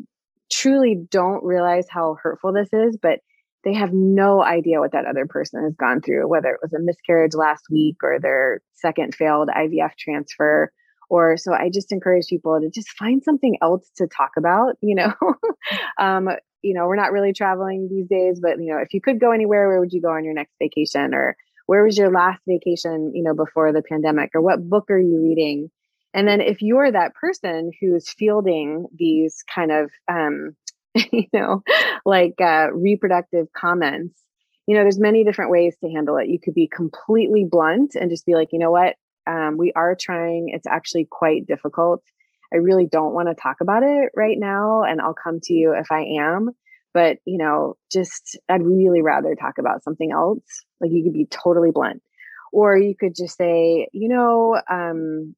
truly 0.51 0.95
don't 1.11 1.43
realize 1.43 1.87
how 1.89 2.17
hurtful 2.23 2.53
this 2.53 2.69
is 2.73 2.99
but 3.01 3.21
they 3.65 3.75
have 3.75 3.93
no 3.93 4.43
idea 4.43 4.81
what 4.81 4.93
that 4.93 5.07
other 5.07 5.27
person 5.27 5.63
has 5.63 5.75
gone 5.77 6.01
through, 6.01 6.29
whether 6.29 6.49
it 6.49 6.61
was 6.63 6.73
a 6.73 6.81
miscarriage 6.81 7.35
last 7.35 7.65
week 7.71 7.97
or 8.03 8.19
their 8.19 8.61
second 8.75 9.15
failed 9.15 9.49
IVF 9.49 9.93
transfer. 9.99 10.73
Or 11.09 11.37
so 11.37 11.53
I 11.53 11.69
just 11.73 11.93
encourage 11.93 12.27
people 12.27 12.59
to 12.61 12.71
just 12.71 12.91
find 12.91 13.23
something 13.23 13.59
else 13.63 13.89
to 13.97 14.07
talk 14.07 14.33
about. 14.37 14.77
You 14.81 14.97
know, 14.97 15.13
um, 15.99 16.29
you 16.63 16.75
know, 16.75 16.87
we're 16.87 16.97
not 16.97 17.13
really 17.13 17.33
traveling 17.33 17.89
these 17.91 18.09
days, 18.09 18.41
but 18.41 18.59
you 18.59 18.73
know, 18.73 18.79
if 18.79 18.95
you 18.95 19.01
could 19.01 19.21
go 19.21 19.33
anywhere, 19.33 19.69
where 19.69 19.81
would 19.81 19.93
you 19.93 20.01
go 20.01 20.11
on 20.11 20.25
your 20.25 20.35
next 20.35 20.55
vacation? 20.61 21.15
Or 21.15 21.37
where 21.67 21.85
was 21.85 21.97
your 21.97 22.11
last 22.11 22.41
vacation, 22.47 23.13
you 23.15 23.23
know, 23.23 23.35
before 23.35 23.73
the 23.73 23.83
pandemic? 23.83 24.31
Or 24.35 24.41
what 24.41 24.69
book 24.69 24.91
are 24.91 24.99
you 24.99 25.23
reading? 25.23 25.71
And 26.15 26.29
then 26.29 26.41
if 26.41 26.61
you're 26.61 26.91
that 26.91 27.15
person 27.15 27.71
who's 27.81 28.11
fielding 28.11 28.87
these 28.95 29.43
kind 29.55 29.73
of 29.73 29.91
um, 30.09 30.57
you 31.13 31.27
know, 31.33 31.63
like 32.05 32.41
uh, 32.41 32.69
reproductive 32.73 33.49
comments. 33.53 34.21
You 34.67 34.77
know, 34.77 34.83
there's 34.83 34.99
many 34.99 35.25
different 35.25 35.51
ways 35.51 35.77
to 35.83 35.91
handle 35.91 36.19
it. 36.19 36.29
You 36.29 36.39
could 36.39 36.55
be 36.55 36.69
completely 36.69 37.45
blunt 37.45 37.95
and 37.95 38.11
just 38.11 38.27
be 38.27 38.35
like, 38.35 38.49
you 38.53 38.59
know 38.59 38.71
what, 38.71 38.95
um, 39.27 39.57
we 39.57 39.73
are 39.75 39.97
trying. 39.99 40.51
It's 40.51 40.67
actually 40.67 41.09
quite 41.11 41.47
difficult. 41.47 42.03
I 42.53 42.57
really 42.57 42.87
don't 42.87 43.15
want 43.15 43.29
to 43.29 43.35
talk 43.35 43.57
about 43.61 43.83
it 43.83 44.11
right 44.15 44.37
now, 44.39 44.83
and 44.83 45.01
I'll 45.01 45.15
come 45.15 45.41
to 45.45 45.55
you 45.55 45.75
if 45.75 45.91
I 45.91 46.03
am. 46.21 46.51
But 46.95 47.19
you 47.25 47.39
know, 47.39 47.77
just 47.91 48.39
I'd 48.49 48.63
really 48.63 49.03
rather 49.03 49.35
talk 49.35 49.59
about 49.59 49.83
something 49.83 50.13
else. 50.13 50.45
Like 50.81 50.91
you 50.93 51.03
could 51.03 51.15
be 51.15 51.27
totally 51.27 51.71
blunt, 51.73 52.03
or 52.53 52.77
you 52.77 52.95
could 52.99 53.15
just 53.17 53.37
say, 53.37 53.89
you 53.93 54.09
know, 54.09 54.61
um, 54.71 55.35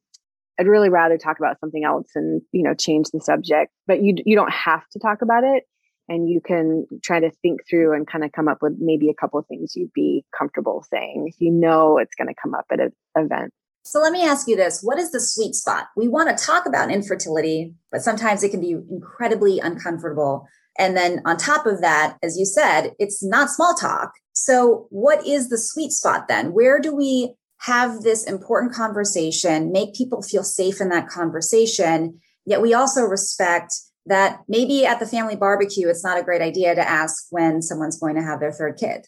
I'd 0.59 0.67
really 0.67 0.89
rather 0.89 1.19
talk 1.19 1.39
about 1.39 1.61
something 1.61 1.85
else 1.85 2.11
and 2.15 2.43
you 2.53 2.63
know 2.63 2.75
change 2.75 3.07
the 3.13 3.21
subject. 3.21 3.73
But 3.87 4.03
you 4.03 4.17
you 4.25 4.35
don't 4.35 4.53
have 4.53 4.83
to 4.93 4.99
talk 4.99 5.23
about 5.23 5.45
it, 5.45 5.65
and 6.09 6.29
you 6.29 6.41
can 6.45 6.87
try 7.03 7.21
to 7.21 7.31
think 7.43 7.61
through 7.69 7.95
and 7.95 8.07
kind 8.07 8.25
of 8.25 8.33
come 8.33 8.49
up 8.49 8.59
with 8.61 8.75
maybe 8.79 9.09
a 9.09 9.15
couple 9.15 9.39
of 9.39 9.47
things 9.47 9.75
you'd 9.77 9.93
be 9.93 10.25
comfortable 10.37 10.85
saying 10.91 11.27
if 11.29 11.41
you 11.41 11.53
know 11.53 11.99
it's 11.99 12.15
going 12.17 12.29
to 12.29 12.41
come 12.41 12.55
up 12.55 12.67
at 12.73 12.81
an 12.81 12.93
event. 13.17 13.53
So 13.85 14.01
let 14.01 14.13
me 14.13 14.25
ask 14.25 14.49
you 14.49 14.57
this: 14.57 14.83
What 14.83 14.99
is 14.99 15.13
the 15.13 15.21
sweet 15.21 15.55
spot? 15.55 15.89
We 15.97 16.09
want 16.09 16.37
to 16.37 16.45
talk 16.45 16.67
about 16.67 16.91
infertility, 16.91 17.75
but 17.93 18.03
sometimes 18.03 18.43
it 18.43 18.51
can 18.51 18.61
be 18.61 18.77
incredibly 18.91 19.61
uncomfortable. 19.61 20.47
And 20.77 20.97
then 20.97 21.23
on 21.25 21.37
top 21.37 21.67
of 21.67 21.81
that, 21.83 22.17
as 22.23 22.37
you 22.37 22.45
said, 22.45 22.95
it's 22.99 23.23
not 23.23 23.51
small 23.51 23.75
talk. 23.75 24.13
So, 24.33 24.87
what 24.91 25.25
is 25.27 25.49
the 25.49 25.59
sweet 25.59 25.93
spot 25.93 26.27
then? 26.29 26.53
Where 26.53 26.81
do 26.81 26.95
we 26.95 27.37
have 27.65 28.03
this 28.03 28.25
important 28.25 28.75
conversation, 28.75 29.73
make 29.73 29.95
people 29.95 30.23
feel 30.23 30.45
safe 30.45 30.81
in 30.81 30.91
that 30.91 31.09
conversation. 31.09 32.21
Yet 32.45 32.61
we 32.61 32.75
also 32.75 33.03
respect 33.03 33.75
that 34.07 34.41
maybe 34.49 34.85
at 34.85 35.01
the 35.01 35.07
family 35.07 35.35
barbecue, 35.35 35.89
it's 35.89 36.05
not 36.05 36.19
a 36.19 36.23
great 36.23 36.43
idea 36.43 36.75
to 36.75 36.87
ask 36.87 37.27
when 37.31 37.63
someone's 37.63 37.99
going 37.99 38.17
to 38.17 38.23
have 38.23 38.39
their 38.39 38.53
third 38.53 38.77
kid. 38.79 39.07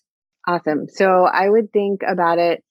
Awesome. 0.48 0.86
So 0.88 1.24
I 1.24 1.50
would 1.50 1.70
think 1.72 2.00
about 2.06 2.38
it 2.38 2.64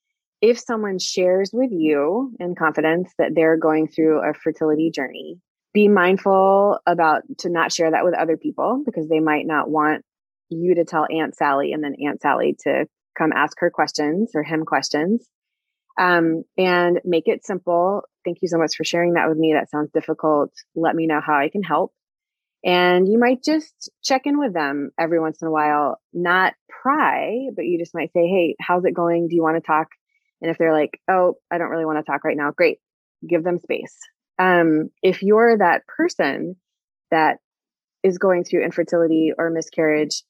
if 0.46 0.60
someone 0.60 1.00
shares 1.00 1.50
with 1.52 1.72
you 1.72 2.32
in 2.40 2.54
confidence 2.54 3.12
that 3.18 3.32
they're 3.34 3.58
going 3.58 3.88
through 3.88 4.20
a 4.20 4.32
fertility 4.32 4.92
journey, 4.92 5.40
be 5.74 5.88
mindful 5.88 6.78
about 6.86 7.24
to 7.40 7.50
not 7.50 7.72
share 7.72 7.90
that 7.90 8.06
with 8.06 8.14
other 8.14 8.38
people 8.38 8.84
because 8.86 9.10
they 9.10 9.20
might 9.20 9.48
not 9.48 9.72
want 9.72 10.06
you 10.50 10.76
to 10.76 10.86
tell 10.86 11.08
Aunt 11.10 11.36
Sally 11.36 11.74
and 11.74 11.84
then 11.84 11.96
Aunt 12.06 12.22
Sally 12.22 12.56
to 12.60 12.86
come 13.18 13.32
ask 13.36 13.60
her 13.60 13.72
questions 13.72 14.34
or 14.36 14.44
him 14.44 14.66
questions 14.66 15.28
um, 15.98 16.44
and 16.60 17.02
make 17.04 17.28
it 17.28 17.44
simple. 17.44 18.04
Thank 18.24 18.38
you 18.44 18.48
so 18.48 18.60
much 18.60 18.76
for 18.76 18.84
sharing 18.84 19.14
that 19.14 19.28
with 19.28 19.40
me. 19.40 19.54
That 19.54 19.72
sounds 19.72 19.90
difficult. 19.96 20.52
Let 20.76 20.96
me 20.96 21.08
know 21.08 21.22
how 21.26 21.40
I 21.40 21.50
can 21.50 21.64
help. 21.64 21.92
And 22.64 23.08
you 23.08 23.18
might 23.18 23.44
just 23.44 23.90
check 24.04 24.28
in 24.28 24.38
with 24.38 24.54
them 24.54 24.92
every 25.00 25.20
once 25.20 25.42
in 25.42 25.48
a 25.48 25.52
while, 25.52 25.98
not 26.14 26.54
pry, 26.70 27.48
but 27.56 27.66
you 27.66 27.80
just 27.80 27.96
might 27.96 28.14
say, 28.14 28.28
Hey, 28.28 28.56
how's 28.60 28.86
it 28.86 28.94
going? 28.94 29.28
Do 29.28 29.36
you 29.36 29.42
want 29.42 29.56
to 29.56 29.66
talk? 29.66 29.88
And 30.42 30.52
if 30.52 30.58
they're 30.58 30.74
like, 30.74 31.00
Oh, 31.10 31.36
I 31.52 31.58
don't 31.58 31.70
really 31.70 31.86
want 31.86 32.04
to 32.04 32.10
talk 32.10 32.24
right 32.24 32.38
now, 32.38 32.52
great. 32.52 32.80
Give 33.28 33.44
them 33.44 33.60
space. 33.60 33.98
Um, 34.38 34.90
if 35.02 35.24
you're 35.24 35.58
that 35.58 35.88
person 35.88 36.56
that 37.12 37.38
is 38.04 38.18
going 38.18 38.44
through 38.44 38.64
infertility 38.64 39.32
or 39.38 39.50
miscarriage 39.50 40.24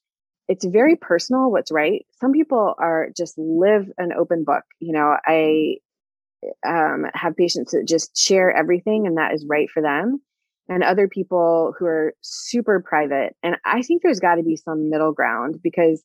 it's 0.48 0.64
very 0.64 0.96
personal 0.96 1.50
what's 1.50 1.72
right. 1.72 2.06
Some 2.20 2.32
people 2.32 2.74
are 2.78 3.08
just 3.16 3.36
live 3.36 3.90
an 3.98 4.12
open 4.12 4.44
book. 4.44 4.62
You 4.80 4.92
know, 4.92 5.16
I 5.26 5.76
um, 6.66 7.06
have 7.14 7.36
patients 7.36 7.72
that 7.72 7.86
just 7.86 8.16
share 8.16 8.54
everything 8.54 9.06
and 9.06 9.16
that 9.16 9.34
is 9.34 9.44
right 9.48 9.68
for 9.70 9.82
them. 9.82 10.20
And 10.68 10.82
other 10.82 11.08
people 11.08 11.74
who 11.78 11.86
are 11.86 12.14
super 12.22 12.82
private. 12.86 13.36
And 13.42 13.56
I 13.64 13.82
think 13.82 14.02
there's 14.02 14.18
got 14.18 14.36
to 14.36 14.42
be 14.42 14.56
some 14.56 14.90
middle 14.90 15.12
ground 15.12 15.60
because, 15.62 16.02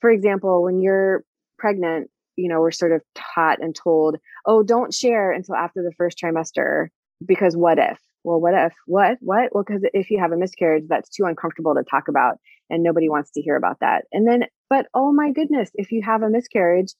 for 0.00 0.10
example, 0.10 0.62
when 0.62 0.80
you're 0.80 1.24
pregnant, 1.58 2.08
you 2.36 2.48
know, 2.48 2.60
we're 2.60 2.70
sort 2.70 2.92
of 2.92 3.02
taught 3.14 3.60
and 3.60 3.74
told, 3.74 4.16
oh, 4.44 4.62
don't 4.62 4.94
share 4.94 5.32
until 5.32 5.54
after 5.54 5.82
the 5.82 5.92
first 5.96 6.18
trimester 6.18 6.88
because 7.24 7.56
what 7.56 7.78
if? 7.78 7.98
Well, 8.24 8.40
what 8.40 8.54
if? 8.54 8.74
What? 8.86 9.18
What? 9.20 9.50
Well, 9.52 9.64
because 9.66 9.82
if 9.94 10.10
you 10.10 10.18
have 10.18 10.32
a 10.32 10.36
miscarriage, 10.36 10.84
that's 10.88 11.08
too 11.08 11.24
uncomfortable 11.24 11.74
to 11.74 11.84
talk 11.84 12.08
about 12.08 12.38
and 12.68 12.82
nobody 12.82 13.08
wants 13.08 13.30
to 13.32 13.42
hear 13.42 13.56
about 13.56 13.78
that. 13.80 14.04
And 14.12 14.26
then, 14.26 14.44
but 14.68 14.86
oh 14.94 15.12
my 15.12 15.30
goodness, 15.30 15.70
if 15.74 15.92
you 15.92 16.02
have 16.02 16.22
a 16.22 16.30
miscarriage, 16.30 16.92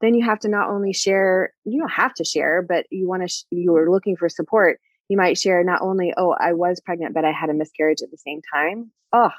then 0.00 0.14
you 0.14 0.24
have 0.24 0.40
to 0.40 0.48
not 0.48 0.70
only 0.70 0.94
share, 0.94 1.52
you 1.64 1.78
don't 1.78 1.92
have 1.92 2.14
to 2.14 2.24
share, 2.24 2.62
but 2.66 2.86
you 2.90 3.06
want 3.06 3.22
to, 3.22 3.28
sh- 3.28 3.44
you 3.50 3.76
are 3.76 3.90
looking 3.90 4.16
for 4.16 4.28
support. 4.28 4.80
You 5.08 5.18
might 5.18 5.36
share 5.36 5.62
not 5.62 5.82
only, 5.82 6.14
oh, 6.16 6.34
I 6.40 6.54
was 6.54 6.80
pregnant, 6.80 7.14
but 7.14 7.24
I 7.24 7.32
had 7.32 7.50
a 7.50 7.54
miscarriage 7.54 8.00
at 8.02 8.10
the 8.10 8.16
same 8.16 8.40
time. 8.54 8.90
Oh, 9.12 9.30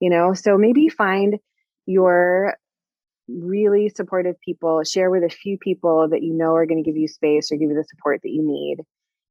you 0.00 0.10
know, 0.10 0.34
so 0.34 0.58
maybe 0.58 0.88
find 0.88 1.38
your 1.86 2.56
really 3.38 3.88
supportive 3.88 4.36
people, 4.40 4.82
share 4.84 5.10
with 5.10 5.22
a 5.22 5.28
few 5.28 5.58
people 5.58 6.08
that 6.10 6.22
you 6.22 6.34
know 6.34 6.54
are 6.54 6.66
going 6.66 6.82
to 6.82 6.88
give 6.88 6.96
you 6.96 7.08
space 7.08 7.50
or 7.50 7.56
give 7.56 7.70
you 7.70 7.76
the 7.76 7.84
support 7.84 8.20
that 8.22 8.30
you 8.30 8.42
need. 8.42 8.78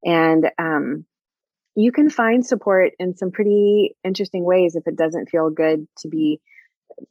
And 0.04 0.50
um, 0.58 1.04
you 1.74 1.92
can 1.92 2.10
find 2.10 2.44
support 2.44 2.92
in 2.98 3.16
some 3.16 3.30
pretty 3.30 3.96
interesting 4.04 4.44
ways 4.44 4.76
if 4.76 4.86
it 4.86 4.96
doesn't 4.96 5.30
feel 5.30 5.50
good 5.50 5.86
to 5.98 6.08
be 6.08 6.40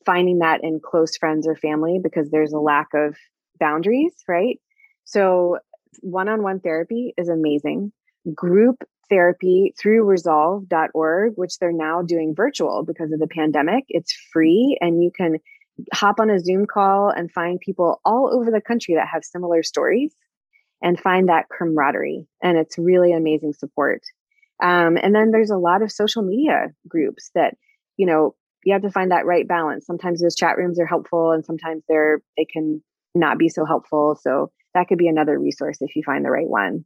finding 0.06 0.39
that 0.39 0.63
in 0.63 0.80
close 0.84 1.15
friends 1.17 1.47
or 1.47 1.56
family 1.56 1.99
because 2.02 2.30
there's 2.30 2.54
a 2.54 2.60
lack 2.60 2.88
of 2.93 3.15
boundaries, 3.60 4.13
right? 4.28 4.60
So, 5.06 5.60
one 6.02 6.30
on 6.30 6.43
one 6.43 6.60
therapy 6.60 7.13
is 7.17 7.30
amazing. 7.30 7.91
Group 8.34 8.84
therapy 9.10 9.73
through 9.80 10.04
resolve.org, 10.04 11.34
which 11.36 11.58
they're 11.58 11.71
now 11.71 12.02
doing 12.04 12.36
virtual 12.36 12.84
because 12.84 13.12
of 13.12 13.19
the 13.19 13.28
pandemic, 13.28 13.86
it's 13.89 14.13
free 14.32 14.78
and 14.82 15.04
you 15.04 15.12
can 15.15 15.38
hop 15.94 16.20
on 16.20 16.30
a 16.30 16.39
Zoom 16.39 16.65
call 16.65 17.10
and 17.10 17.32
find 17.32 17.60
people 17.60 18.02
all 18.06 18.32
over 18.34 18.52
the 18.52 18.62
country 18.62 18.96
that 18.96 19.08
have 19.08 19.24
similar 19.24 19.63
stories 19.63 20.13
and 20.82 21.00
find 21.00 21.30
that 21.30 21.46
camaraderie. 21.50 22.28
And 22.42 22.58
it's 22.58 22.78
really 22.78 23.13
amazing 23.13 23.54
support. 23.54 24.02
Um, 24.62 24.98
and 25.02 25.15
then 25.15 25.32
there's 25.32 25.52
a 25.52 25.58
lot 25.58 25.82
of 25.82 25.92
social 25.92 26.22
media 26.22 26.68
groups 26.88 27.32
that, 27.36 27.56
you 27.98 28.06
know, 28.06 28.36
you 28.63 28.74
have 28.74 28.82
to 28.82 28.92
find 28.92 29.12
that 29.12 29.26
right 29.26 29.48
balance. 29.48 29.86
Sometimes 29.86 30.22
those 30.22 30.36
chat 30.36 30.58
rooms 30.58 30.80
are 30.80 30.86
helpful 30.86 31.32
and 31.32 31.46
sometimes 31.46 31.84
they're 31.88 32.22
they 32.38 32.46
can 32.46 32.84
not 33.15 33.38
be 33.38 33.50
so 33.50 33.65
helpful. 33.65 34.18
So 34.22 34.52
that 34.74 34.88
could 34.88 34.98
be 34.98 35.08
another 35.08 35.39
resource 35.39 35.78
if 35.82 35.96
you 35.96 36.04
find 36.06 36.24
the 36.24 36.30
right 36.30 36.48
one. 36.48 36.86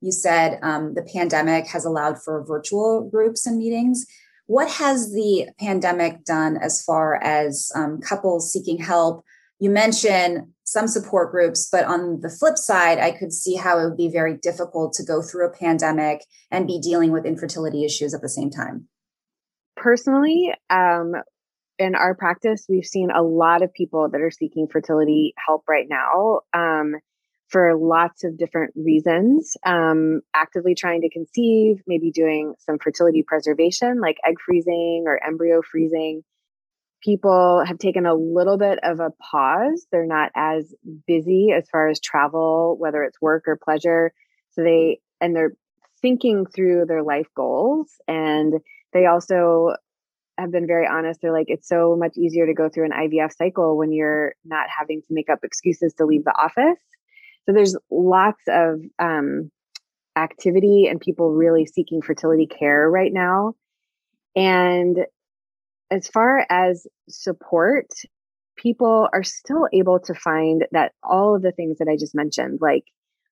You 0.00 0.12
said 0.12 0.58
um, 0.62 0.94
the 0.94 1.06
pandemic 1.14 1.66
has 1.68 1.84
allowed 1.84 2.22
for 2.22 2.44
virtual 2.46 3.08
groups 3.10 3.46
and 3.46 3.58
meetings. 3.58 4.04
What 4.46 4.70
has 4.72 5.12
the 5.12 5.48
pandemic 5.58 6.24
done 6.24 6.58
as 6.58 6.82
far 6.82 7.22
as 7.22 7.70
um, 7.74 8.00
couples 8.00 8.52
seeking 8.52 8.78
help? 8.78 9.24
You 9.58 9.70
mentioned 9.70 10.48
some 10.64 10.88
support 10.88 11.30
groups, 11.30 11.68
but 11.70 11.84
on 11.84 12.20
the 12.20 12.28
flip 12.28 12.58
side, 12.58 12.98
I 12.98 13.12
could 13.12 13.32
see 13.32 13.54
how 13.54 13.78
it 13.78 13.84
would 13.84 13.96
be 13.96 14.08
very 14.08 14.36
difficult 14.36 14.92
to 14.94 15.04
go 15.04 15.22
through 15.22 15.46
a 15.46 15.52
pandemic 15.52 16.24
and 16.50 16.66
be 16.66 16.80
dealing 16.80 17.12
with 17.12 17.24
infertility 17.24 17.84
issues 17.84 18.12
at 18.12 18.20
the 18.20 18.28
same 18.28 18.50
time. 18.50 18.88
Personally, 19.76 20.52
um, 20.70 21.14
in 21.78 21.94
our 21.94 22.14
practice, 22.14 22.66
we've 22.68 22.84
seen 22.84 23.10
a 23.10 23.22
lot 23.22 23.62
of 23.62 23.72
people 23.72 24.08
that 24.10 24.20
are 24.20 24.30
seeking 24.30 24.66
fertility 24.70 25.34
help 25.44 25.64
right 25.68 25.86
now 25.88 26.40
um, 26.52 26.94
for 27.48 27.76
lots 27.76 28.24
of 28.24 28.38
different 28.38 28.72
reasons. 28.74 29.56
Um, 29.64 30.22
actively 30.34 30.74
trying 30.74 31.02
to 31.02 31.10
conceive, 31.10 31.82
maybe 31.86 32.10
doing 32.10 32.54
some 32.58 32.78
fertility 32.78 33.22
preservation 33.26 34.00
like 34.00 34.16
egg 34.26 34.36
freezing 34.44 35.04
or 35.06 35.20
embryo 35.24 35.62
freezing 35.62 36.22
people 37.04 37.62
have 37.64 37.78
taken 37.78 38.06
a 38.06 38.14
little 38.14 38.56
bit 38.56 38.78
of 38.82 38.98
a 38.98 39.10
pause. 39.10 39.86
They're 39.92 40.06
not 40.06 40.32
as 40.34 40.74
busy 41.06 41.50
as 41.56 41.68
far 41.70 41.88
as 41.88 42.00
travel, 42.00 42.76
whether 42.78 43.02
it's 43.02 43.20
work 43.20 43.44
or 43.46 43.58
pleasure. 43.62 44.12
So 44.52 44.62
they, 44.62 45.00
and 45.20 45.36
they're 45.36 45.52
thinking 46.00 46.46
through 46.46 46.86
their 46.86 47.02
life 47.02 47.28
goals. 47.36 47.90
And 48.08 48.54
they 48.92 49.06
also 49.06 49.74
have 50.38 50.50
been 50.50 50.66
very 50.66 50.86
honest. 50.86 51.20
They're 51.20 51.32
like, 51.32 51.48
it's 51.48 51.68
so 51.68 51.96
much 51.98 52.16
easier 52.16 52.46
to 52.46 52.54
go 52.54 52.68
through 52.68 52.86
an 52.86 52.92
IVF 52.92 53.32
cycle 53.36 53.76
when 53.76 53.92
you're 53.92 54.34
not 54.44 54.66
having 54.76 55.02
to 55.02 55.06
make 55.10 55.28
up 55.28 55.40
excuses 55.42 55.92
to 55.94 56.06
leave 56.06 56.24
the 56.24 56.34
office. 56.34 56.80
So 57.46 57.52
there's 57.52 57.76
lots 57.90 58.40
of 58.48 58.80
um, 58.98 59.50
activity 60.16 60.86
and 60.88 61.00
people 61.00 61.32
really 61.32 61.66
seeking 61.66 62.02
fertility 62.02 62.46
care 62.46 62.88
right 62.88 63.12
now. 63.12 63.54
And 64.36 64.98
as 65.90 66.08
far 66.08 66.46
as 66.50 66.86
support, 67.08 67.86
people 68.56 69.08
are 69.12 69.22
still 69.22 69.68
able 69.72 70.00
to 70.00 70.14
find 70.14 70.66
that 70.72 70.92
all 71.02 71.36
of 71.36 71.42
the 71.42 71.52
things 71.52 71.78
that 71.78 71.88
I 71.88 71.96
just 71.96 72.14
mentioned, 72.14 72.58
like 72.60 72.84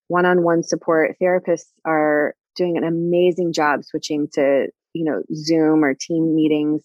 one 0.08 0.26
on 0.26 0.42
one 0.42 0.62
support, 0.62 1.16
therapists 1.20 1.70
are 1.84 2.34
doing 2.54 2.76
an 2.76 2.84
amazing 2.84 3.52
job 3.52 3.84
switching 3.84 4.28
to, 4.34 4.66
you 4.92 5.04
know, 5.04 5.22
Zoom 5.34 5.84
or 5.84 5.94
team 5.94 6.34
meetings 6.34 6.82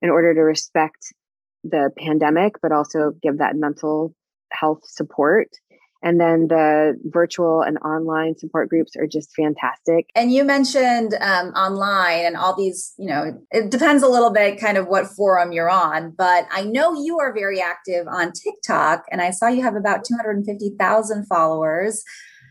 in 0.00 0.10
order 0.10 0.32
to 0.34 0.40
respect 0.40 1.12
the 1.64 1.90
pandemic, 1.98 2.54
but 2.62 2.72
also 2.72 3.12
give 3.20 3.38
that 3.38 3.56
mental 3.56 4.14
health 4.52 4.80
support. 4.84 5.48
And 6.02 6.20
then 6.20 6.46
the 6.48 6.98
virtual 7.04 7.62
and 7.62 7.76
online 7.78 8.36
support 8.36 8.68
groups 8.68 8.96
are 8.96 9.06
just 9.06 9.34
fantastic. 9.34 10.10
And 10.14 10.32
you 10.32 10.44
mentioned 10.44 11.14
um, 11.20 11.48
online 11.48 12.24
and 12.24 12.36
all 12.36 12.54
these, 12.54 12.94
you 12.98 13.08
know, 13.08 13.40
it 13.50 13.70
depends 13.70 14.02
a 14.02 14.08
little 14.08 14.32
bit 14.32 14.60
kind 14.60 14.76
of 14.76 14.86
what 14.86 15.08
forum 15.08 15.52
you're 15.52 15.70
on, 15.70 16.14
but 16.16 16.46
I 16.52 16.62
know 16.62 16.94
you 16.94 17.18
are 17.18 17.34
very 17.34 17.60
active 17.60 18.06
on 18.06 18.32
TikTok 18.32 19.04
and 19.10 19.20
I 19.20 19.30
saw 19.30 19.48
you 19.48 19.62
have 19.62 19.74
about 19.74 20.04
250,000 20.04 21.26
followers. 21.26 22.04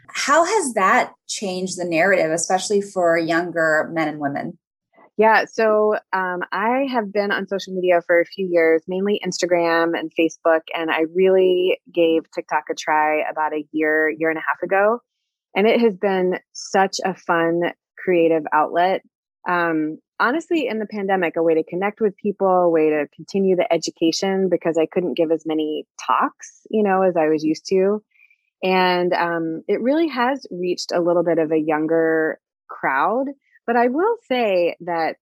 How 0.10 0.46
has 0.46 0.74
that 0.74 1.14
changed 1.28 1.80
the 1.80 1.86
narrative, 1.86 2.32
especially 2.32 2.82
for 2.82 3.18
younger 3.18 3.90
men 3.94 4.08
and 4.08 4.20
women? 4.20 4.58
Yeah, 5.18 5.46
so 5.46 5.96
um, 6.14 6.42
I 6.52 6.86
have 6.92 7.12
been 7.12 7.32
on 7.32 7.48
social 7.48 7.74
media 7.74 8.02
for 8.06 8.22
a 8.22 8.26
few 8.26 8.48
years, 8.48 8.84
mainly 8.88 9.20
Instagram 9.26 9.98
and 9.98 10.12
Facebook, 10.18 10.62
and 10.76 10.92
I 10.92 11.06
really 11.14 11.80
gave 11.92 12.30
TikTok 12.32 12.66
a 12.70 12.76
try 12.76 13.28
about 13.30 13.52
a 13.54 13.66
year, 13.72 14.10
year 14.10 14.30
and 14.30 14.38
a 14.38 14.44
half 14.48 14.62
ago. 14.62 15.00
And 15.56 15.66
it 15.66 15.82
has 15.82 15.96
been 15.96 16.38
such 16.54 16.98
a 17.04 17.16
fun, 17.16 17.62
creative 17.98 18.44
outlet. 18.54 19.02
Um, 19.50 19.98
honestly, 20.20 20.68
in 20.68 20.78
the 20.78 20.86
pandemic, 20.86 21.36
a 21.36 21.42
way 21.42 21.56
to 21.56 21.64
connect 21.64 22.00
with 22.00 22.16
people, 22.18 22.48
a 22.48 22.70
way 22.70 22.92
to 22.92 23.08
continue 23.16 23.56
the 23.56 23.72
education 23.74 24.50
because 24.50 24.78
I 24.78 24.86
couldn't 24.86 25.18
give 25.18 25.32
as 25.32 25.48
many 25.48 25.88
talks, 26.00 26.62
you 26.70 26.84
know, 26.84 27.02
as 27.02 27.18
I 27.18 27.30
was 27.30 27.44
used 27.44 27.66
to. 27.70 28.04
And 28.62 29.14
um, 29.14 29.64
it 29.68 29.82
really 29.82 30.10
has 30.10 30.46
reached 30.52 30.92
a 30.92 31.02
little 31.02 31.24
bit 31.24 31.40
of 31.40 31.52
a 31.52 31.58
younger 31.58 32.40
crowd 32.70 33.30
but 33.68 33.76
I 33.76 33.90
will 33.90 34.16
say 34.28 34.76
that 34.80 35.18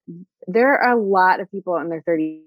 there 0.48 0.78
are 0.78 0.94
a 0.94 1.02
lot 1.02 1.42
of 1.42 1.52
people 1.52 1.76
in 1.78 1.90
their 1.90 2.04
30s, 2.08 2.42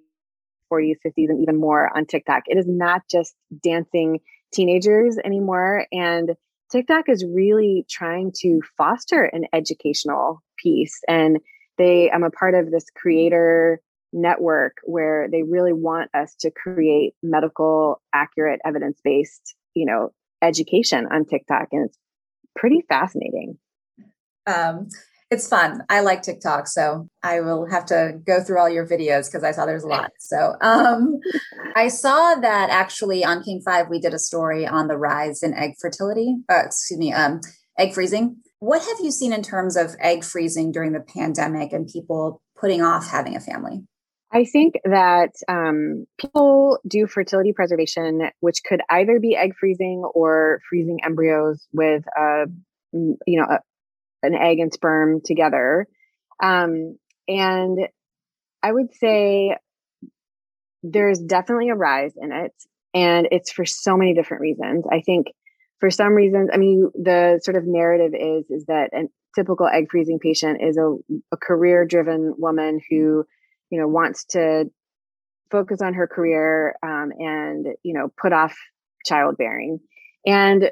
40s, 0.73 0.95
50s, 1.05 1.29
and 1.29 1.43
even 1.43 1.59
more 1.59 1.95
on 1.95 2.07
TikTok. 2.07 2.45
It 2.47 2.57
is 2.57 2.67
not 2.69 3.03
just 3.11 3.35
dancing 3.63 4.21
teenagers 4.55 5.19
anymore. 5.23 5.87
And 5.91 6.37
TikTok 6.71 7.09
is 7.09 7.25
really 7.25 7.85
trying 7.91 8.33
to 8.39 8.61
foster 8.77 9.25
an 9.25 9.47
educational 9.53 10.43
piece. 10.57 11.01
And 11.09 11.39
they, 11.79 12.11
I'm 12.11 12.23
a 12.23 12.31
part 12.31 12.55
of 12.55 12.71
this 12.71 12.87
creator 12.95 13.81
network 14.13 14.77
where 14.85 15.29
they 15.31 15.43
really 15.43 15.73
want 15.73 16.11
us 16.15 16.35
to 16.41 16.51
create 16.51 17.15
medical, 17.23 18.01
accurate, 18.15 18.61
evidence 18.65 19.01
based, 19.03 19.55
you 19.75 19.85
know, 19.85 20.13
education 20.43 21.07
on 21.11 21.25
TikTok. 21.25 21.69
And 21.73 21.87
it's 21.87 21.99
pretty 22.55 22.85
fascinating. 22.89 23.59
Um, 24.47 24.89
it's 25.31 25.47
fun. 25.47 25.83
I 25.91 26.01
like 26.01 26.23
TikTok, 26.23 26.69
so 26.69 27.09
I 27.23 27.41
will 27.41 27.69
have 27.69 27.85
to 27.87 28.19
go 28.27 28.43
through 28.43 28.59
all 28.59 28.69
your 28.69 28.87
videos 28.87 29.27
because 29.27 29.45
I 29.45 29.51
saw 29.51 29.67
there's 29.67 29.85
a 29.85 29.89
lot. 29.89 30.11
So 30.19 30.55
um, 30.63 31.21
I 31.77 31.89
saw 31.89 32.35
that 32.37 32.71
actually 32.71 33.25
on 33.25 33.43
King 33.43 33.61
Five 33.63 33.89
we 33.91 34.01
did 34.01 34.15
a 34.15 34.19
story 34.19 34.67
on 34.67 34.89
the 34.89 34.97
rise 34.97 35.43
in 35.43 35.53
egg 35.55 35.75
fertility. 35.81 36.37
Uh, 36.51 36.63
excuse 36.65 36.99
me, 36.99 37.13
um, 37.13 37.41
egg 37.79 37.93
freezing. 37.93 38.37
What 38.61 38.83
have 38.83 38.99
you 39.03 39.11
seen 39.11 39.33
in 39.33 39.43
terms 39.43 39.77
of 39.77 39.95
egg 40.01 40.25
freezing 40.25 40.73
during 40.73 40.93
the 40.93 41.01
pandemic 41.01 41.73
and 41.73 41.87
people 41.87 42.41
putting 42.59 42.83
off 42.83 43.09
having 43.09 43.37
a 43.37 43.41
family? 43.41 43.83
I 44.33 44.45
think 44.45 44.75
that 44.85 45.33
um, 45.49 46.07
people 46.19 46.79
do 46.87 47.07
fertility 47.07 47.53
preservation, 47.53 48.31
which 48.41 48.63
could 48.67 48.81
either 48.91 49.21
be 49.21 49.37
egg 49.37 49.55
freezing 49.59 50.05
or 50.15 50.61
freezing 50.69 50.99
embryos 51.05 51.67
with 51.73 52.05
a 52.17 52.47
you 52.93 53.17
know 53.27 53.59
an 54.23 54.35
egg 54.35 54.59
and 54.59 54.73
sperm 54.73 55.21
together. 55.25 55.87
Um, 56.43 56.99
and 57.27 57.79
I 58.63 58.73
would 58.73 58.95
say 58.95 59.57
there's 60.83 61.19
definitely 61.19 61.71
a 61.71 61.75
rise 61.75 62.13
in 62.17 62.33
it. 62.33 62.53
And 62.95 63.29
it's 63.31 63.53
for 63.53 63.65
so 63.65 63.97
many 63.97 64.15
different 64.15 64.41
reasons. 64.41 64.85
I 64.91 65.01
think 65.01 65.29
for 65.79 65.91
some 65.91 66.15
reasons, 66.15 66.51
I 66.53 66.57
mean, 66.57 66.91
the 66.95 67.41
sort 67.43 67.57
of 67.57 67.65
narrative 67.67 68.13
is, 68.15 68.51
is 68.51 68.67
that 68.67 68.91
a 68.95 69.05
typical 69.37 69.67
egg 69.67 69.89
freezing 69.91 70.19
patient 70.19 70.61
is 70.63 70.77
a, 70.77 70.97
a 71.33 71.37
career 71.37 71.85
driven 71.85 72.35
woman 72.39 72.81
who, 72.91 73.25
you 73.71 73.79
know, 73.81 73.87
wants 73.87 74.25
to 74.31 74.71
focus 75.51 75.81
on 75.83 75.95
her 75.95 76.07
career 76.07 76.75
um, 76.83 77.13
and, 77.19 77.67
you 77.83 77.95
know, 77.95 78.09
put 78.21 78.33
off 78.33 78.57
childbearing. 79.05 79.81
And 80.27 80.71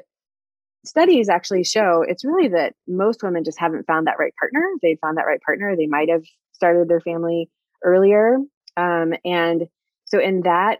studies 0.87 1.29
actually 1.29 1.63
show 1.63 2.03
it's 2.07 2.25
really 2.25 2.47
that 2.49 2.73
most 2.87 3.23
women 3.23 3.43
just 3.43 3.59
haven't 3.59 3.85
found 3.85 4.07
that 4.07 4.19
right 4.19 4.33
partner. 4.39 4.63
They 4.81 4.97
found 5.01 5.17
that 5.17 5.25
right 5.25 5.41
partner. 5.41 5.75
They 5.75 5.87
might 5.87 6.09
have 6.09 6.23
started 6.53 6.87
their 6.87 7.01
family 7.01 7.49
earlier. 7.83 8.37
Um, 8.75 9.13
and 9.25 9.67
so, 10.05 10.19
in 10.19 10.41
that 10.41 10.79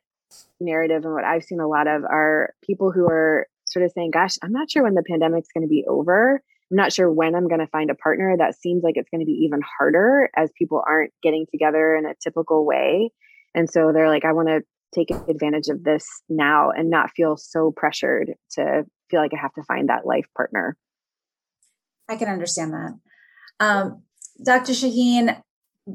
narrative, 0.59 1.03
and 1.05 1.13
what 1.13 1.23
I've 1.23 1.43
seen 1.43 1.59
a 1.59 1.67
lot 1.67 1.87
of 1.87 2.03
are 2.03 2.53
people 2.63 2.91
who 2.91 3.05
are 3.05 3.47
sort 3.65 3.85
of 3.85 3.91
saying, 3.91 4.11
Gosh, 4.11 4.37
I'm 4.41 4.51
not 4.51 4.69
sure 4.69 4.83
when 4.83 4.95
the 4.95 5.03
pandemic's 5.03 5.49
going 5.53 5.63
to 5.63 5.69
be 5.69 5.85
over. 5.87 6.41
I'm 6.69 6.77
not 6.77 6.91
sure 6.91 7.11
when 7.11 7.35
I'm 7.35 7.47
going 7.47 7.61
to 7.61 7.67
find 7.67 7.89
a 7.89 7.95
partner. 7.95 8.35
That 8.37 8.59
seems 8.59 8.83
like 8.83 8.95
it's 8.97 9.09
going 9.09 9.21
to 9.21 9.25
be 9.25 9.43
even 9.45 9.61
harder 9.61 10.29
as 10.35 10.51
people 10.57 10.83
aren't 10.85 11.13
getting 11.23 11.45
together 11.49 11.95
in 11.95 12.05
a 12.05 12.15
typical 12.21 12.65
way. 12.65 13.11
And 13.55 13.69
so 13.69 13.91
they're 13.93 14.09
like, 14.09 14.25
I 14.25 14.33
want 14.33 14.49
to 14.49 14.61
take 14.93 15.11
advantage 15.11 15.67
of 15.67 15.83
this 15.83 16.05
now 16.29 16.71
and 16.71 16.89
not 16.89 17.11
feel 17.15 17.37
so 17.37 17.71
pressured 17.71 18.33
to 18.51 18.85
feel 19.09 19.21
like 19.21 19.33
I 19.33 19.41
have 19.41 19.53
to 19.53 19.63
find 19.63 19.89
that 19.89 20.05
life 20.05 20.25
partner. 20.35 20.77
I 22.09 22.15
can 22.15 22.29
understand 22.29 22.73
that. 22.73 22.99
Um, 23.59 24.03
Dr. 24.43 24.73
Shahine, 24.73 25.41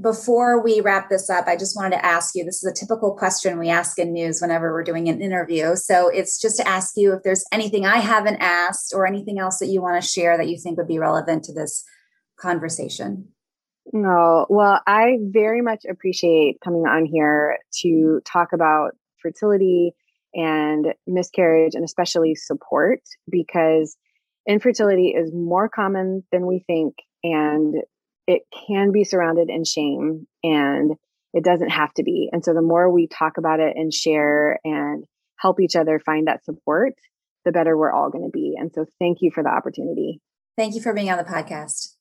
before 0.00 0.62
we 0.62 0.80
wrap 0.80 1.10
this 1.10 1.28
up, 1.28 1.46
I 1.46 1.56
just 1.56 1.76
wanted 1.76 1.96
to 1.96 2.04
ask 2.04 2.34
you 2.34 2.44
this 2.44 2.62
is 2.62 2.70
a 2.70 2.74
typical 2.74 3.14
question 3.14 3.58
we 3.58 3.68
ask 3.68 3.98
in 3.98 4.12
news 4.12 4.40
whenever 4.40 4.72
we're 4.72 4.84
doing 4.84 5.08
an 5.08 5.20
interview. 5.20 5.76
So 5.76 6.08
it's 6.08 6.40
just 6.40 6.56
to 6.58 6.66
ask 6.66 6.94
you 6.96 7.12
if 7.12 7.22
there's 7.22 7.44
anything 7.52 7.84
I 7.84 7.98
haven't 7.98 8.36
asked 8.36 8.92
or 8.94 9.06
anything 9.06 9.38
else 9.38 9.58
that 9.58 9.66
you 9.66 9.82
want 9.82 10.02
to 10.02 10.08
share 10.08 10.38
that 10.38 10.48
you 10.48 10.58
think 10.58 10.78
would 10.78 10.88
be 10.88 10.98
relevant 10.98 11.44
to 11.44 11.52
this 11.52 11.84
conversation. 12.38 13.28
No, 13.92 14.46
well, 14.48 14.80
I 14.86 15.18
very 15.20 15.60
much 15.60 15.84
appreciate 15.88 16.58
coming 16.62 16.86
on 16.86 17.04
here 17.04 17.58
to 17.80 18.20
talk 18.24 18.52
about 18.52 18.92
fertility 19.20 19.92
and 20.34 20.94
miscarriage 21.06 21.74
and 21.74 21.84
especially 21.84 22.34
support 22.34 23.00
because 23.30 23.96
infertility 24.48 25.08
is 25.08 25.32
more 25.32 25.68
common 25.68 26.24
than 26.32 26.46
we 26.46 26.64
think 26.66 26.94
and 27.22 27.76
it 28.26 28.42
can 28.66 28.92
be 28.92 29.04
surrounded 29.04 29.50
in 29.50 29.64
shame 29.64 30.26
and 30.42 30.92
it 31.34 31.44
doesn't 31.44 31.70
have 31.70 31.92
to 31.94 32.02
be. 32.02 32.28
And 32.32 32.44
so 32.44 32.54
the 32.54 32.62
more 32.62 32.90
we 32.90 33.06
talk 33.06 33.36
about 33.38 33.60
it 33.60 33.76
and 33.76 33.92
share 33.92 34.58
and 34.64 35.04
help 35.38 35.60
each 35.60 35.76
other 35.76 35.98
find 35.98 36.28
that 36.28 36.44
support, 36.44 36.94
the 37.44 37.52
better 37.52 37.76
we're 37.76 37.92
all 37.92 38.10
going 38.10 38.24
to 38.24 38.30
be. 38.30 38.54
And 38.58 38.70
so 38.72 38.86
thank 38.98 39.18
you 39.20 39.30
for 39.30 39.42
the 39.42 39.48
opportunity. 39.48 40.20
Thank 40.56 40.74
you 40.74 40.80
for 40.80 40.92
being 40.92 41.10
on 41.10 41.18
the 41.18 41.24
podcast. 41.24 41.91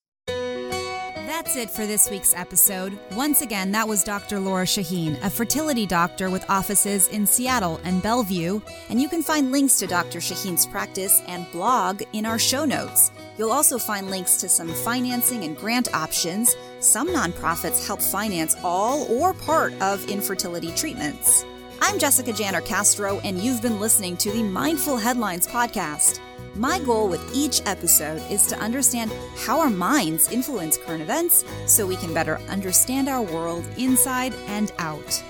That's 1.42 1.56
it 1.56 1.72
for 1.72 1.88
this 1.88 2.08
week's 2.12 2.36
episode. 2.36 3.00
Once 3.14 3.42
again, 3.42 3.72
that 3.72 3.88
was 3.88 4.04
Dr. 4.04 4.40
Lora 4.40 4.64
Shahine, 4.64 5.20
a 5.24 5.30
fertility 5.32 5.88
doctor 5.88 6.30
with 6.30 6.48
offices 6.52 7.08
in 7.08 7.26
Seattle 7.26 7.82
and 7.84 8.00
Bellevue. 8.04 8.62
And 8.90 9.02
you 9.02 9.10
can 9.10 9.24
find 9.24 9.52
links 9.52 9.80
to 9.80 9.88
Dr. 9.88 10.20
Shahine's 10.20 10.68
practice 10.68 11.24
and 11.28 11.52
blog 11.52 12.04
in 12.14 12.28
our 12.28 12.38
show 12.38 12.64
notes. 12.64 13.12
You'll 13.40 13.52
also 13.52 13.80
find 13.80 14.12
links 14.12 14.38
to 14.38 14.48
some 14.48 14.72
financing 14.72 15.44
and 15.44 15.58
grant 15.58 15.92
options. 15.96 16.56
Some 16.80 17.08
nonprofits 17.08 17.88
help 17.88 18.04
finance 18.04 18.56
all 18.64 19.12
or 19.12 19.34
part 19.34 19.74
of 19.82 20.08
infertility 20.12 20.72
treatments. 20.76 21.44
I'm 21.82 21.98
Jessica 21.98 22.34
Janner 22.34 22.62
Castro, 22.62 23.20
and 23.22 23.40
you've 23.40 23.64
been 23.64 23.80
listening 23.80 24.16
to 24.18 24.32
the 24.32 24.44
Mindful 24.44 24.98
Headlines 24.98 25.48
podcast. 25.48 26.20
My 26.56 26.80
goal 26.80 27.08
with 27.08 27.34
each 27.34 27.62
episode 27.66 28.22
is 28.30 28.46
to 28.48 28.60
understand 28.60 29.12
how 29.38 29.60
our 29.62 29.70
minds 29.70 30.30
influence 30.32 30.78
current 30.78 31.02
events 31.02 31.46
so 31.66 31.88
we 31.88 31.96
can 31.96 32.14
better 32.14 32.40
understand 32.50 33.08
our 33.08 33.22
world 33.22 33.66
inside 33.78 34.34
and 34.48 34.72
out. 34.78 35.24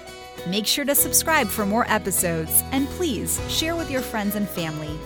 Make 0.47 0.65
sure 0.65 0.86
to 0.86 0.95
subscribe 0.95 1.47
for 1.47 1.65
more 1.65 1.86
episodes 1.88 2.63
and 2.71 2.88
please 2.89 3.39
share 3.49 3.75
with 3.75 3.91
your 3.91 4.01
friends 4.01 4.36
and 4.36 4.49
family. 4.49 4.97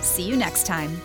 See 0.00 0.24
you 0.24 0.34
next 0.34 0.66
time. 0.66 1.00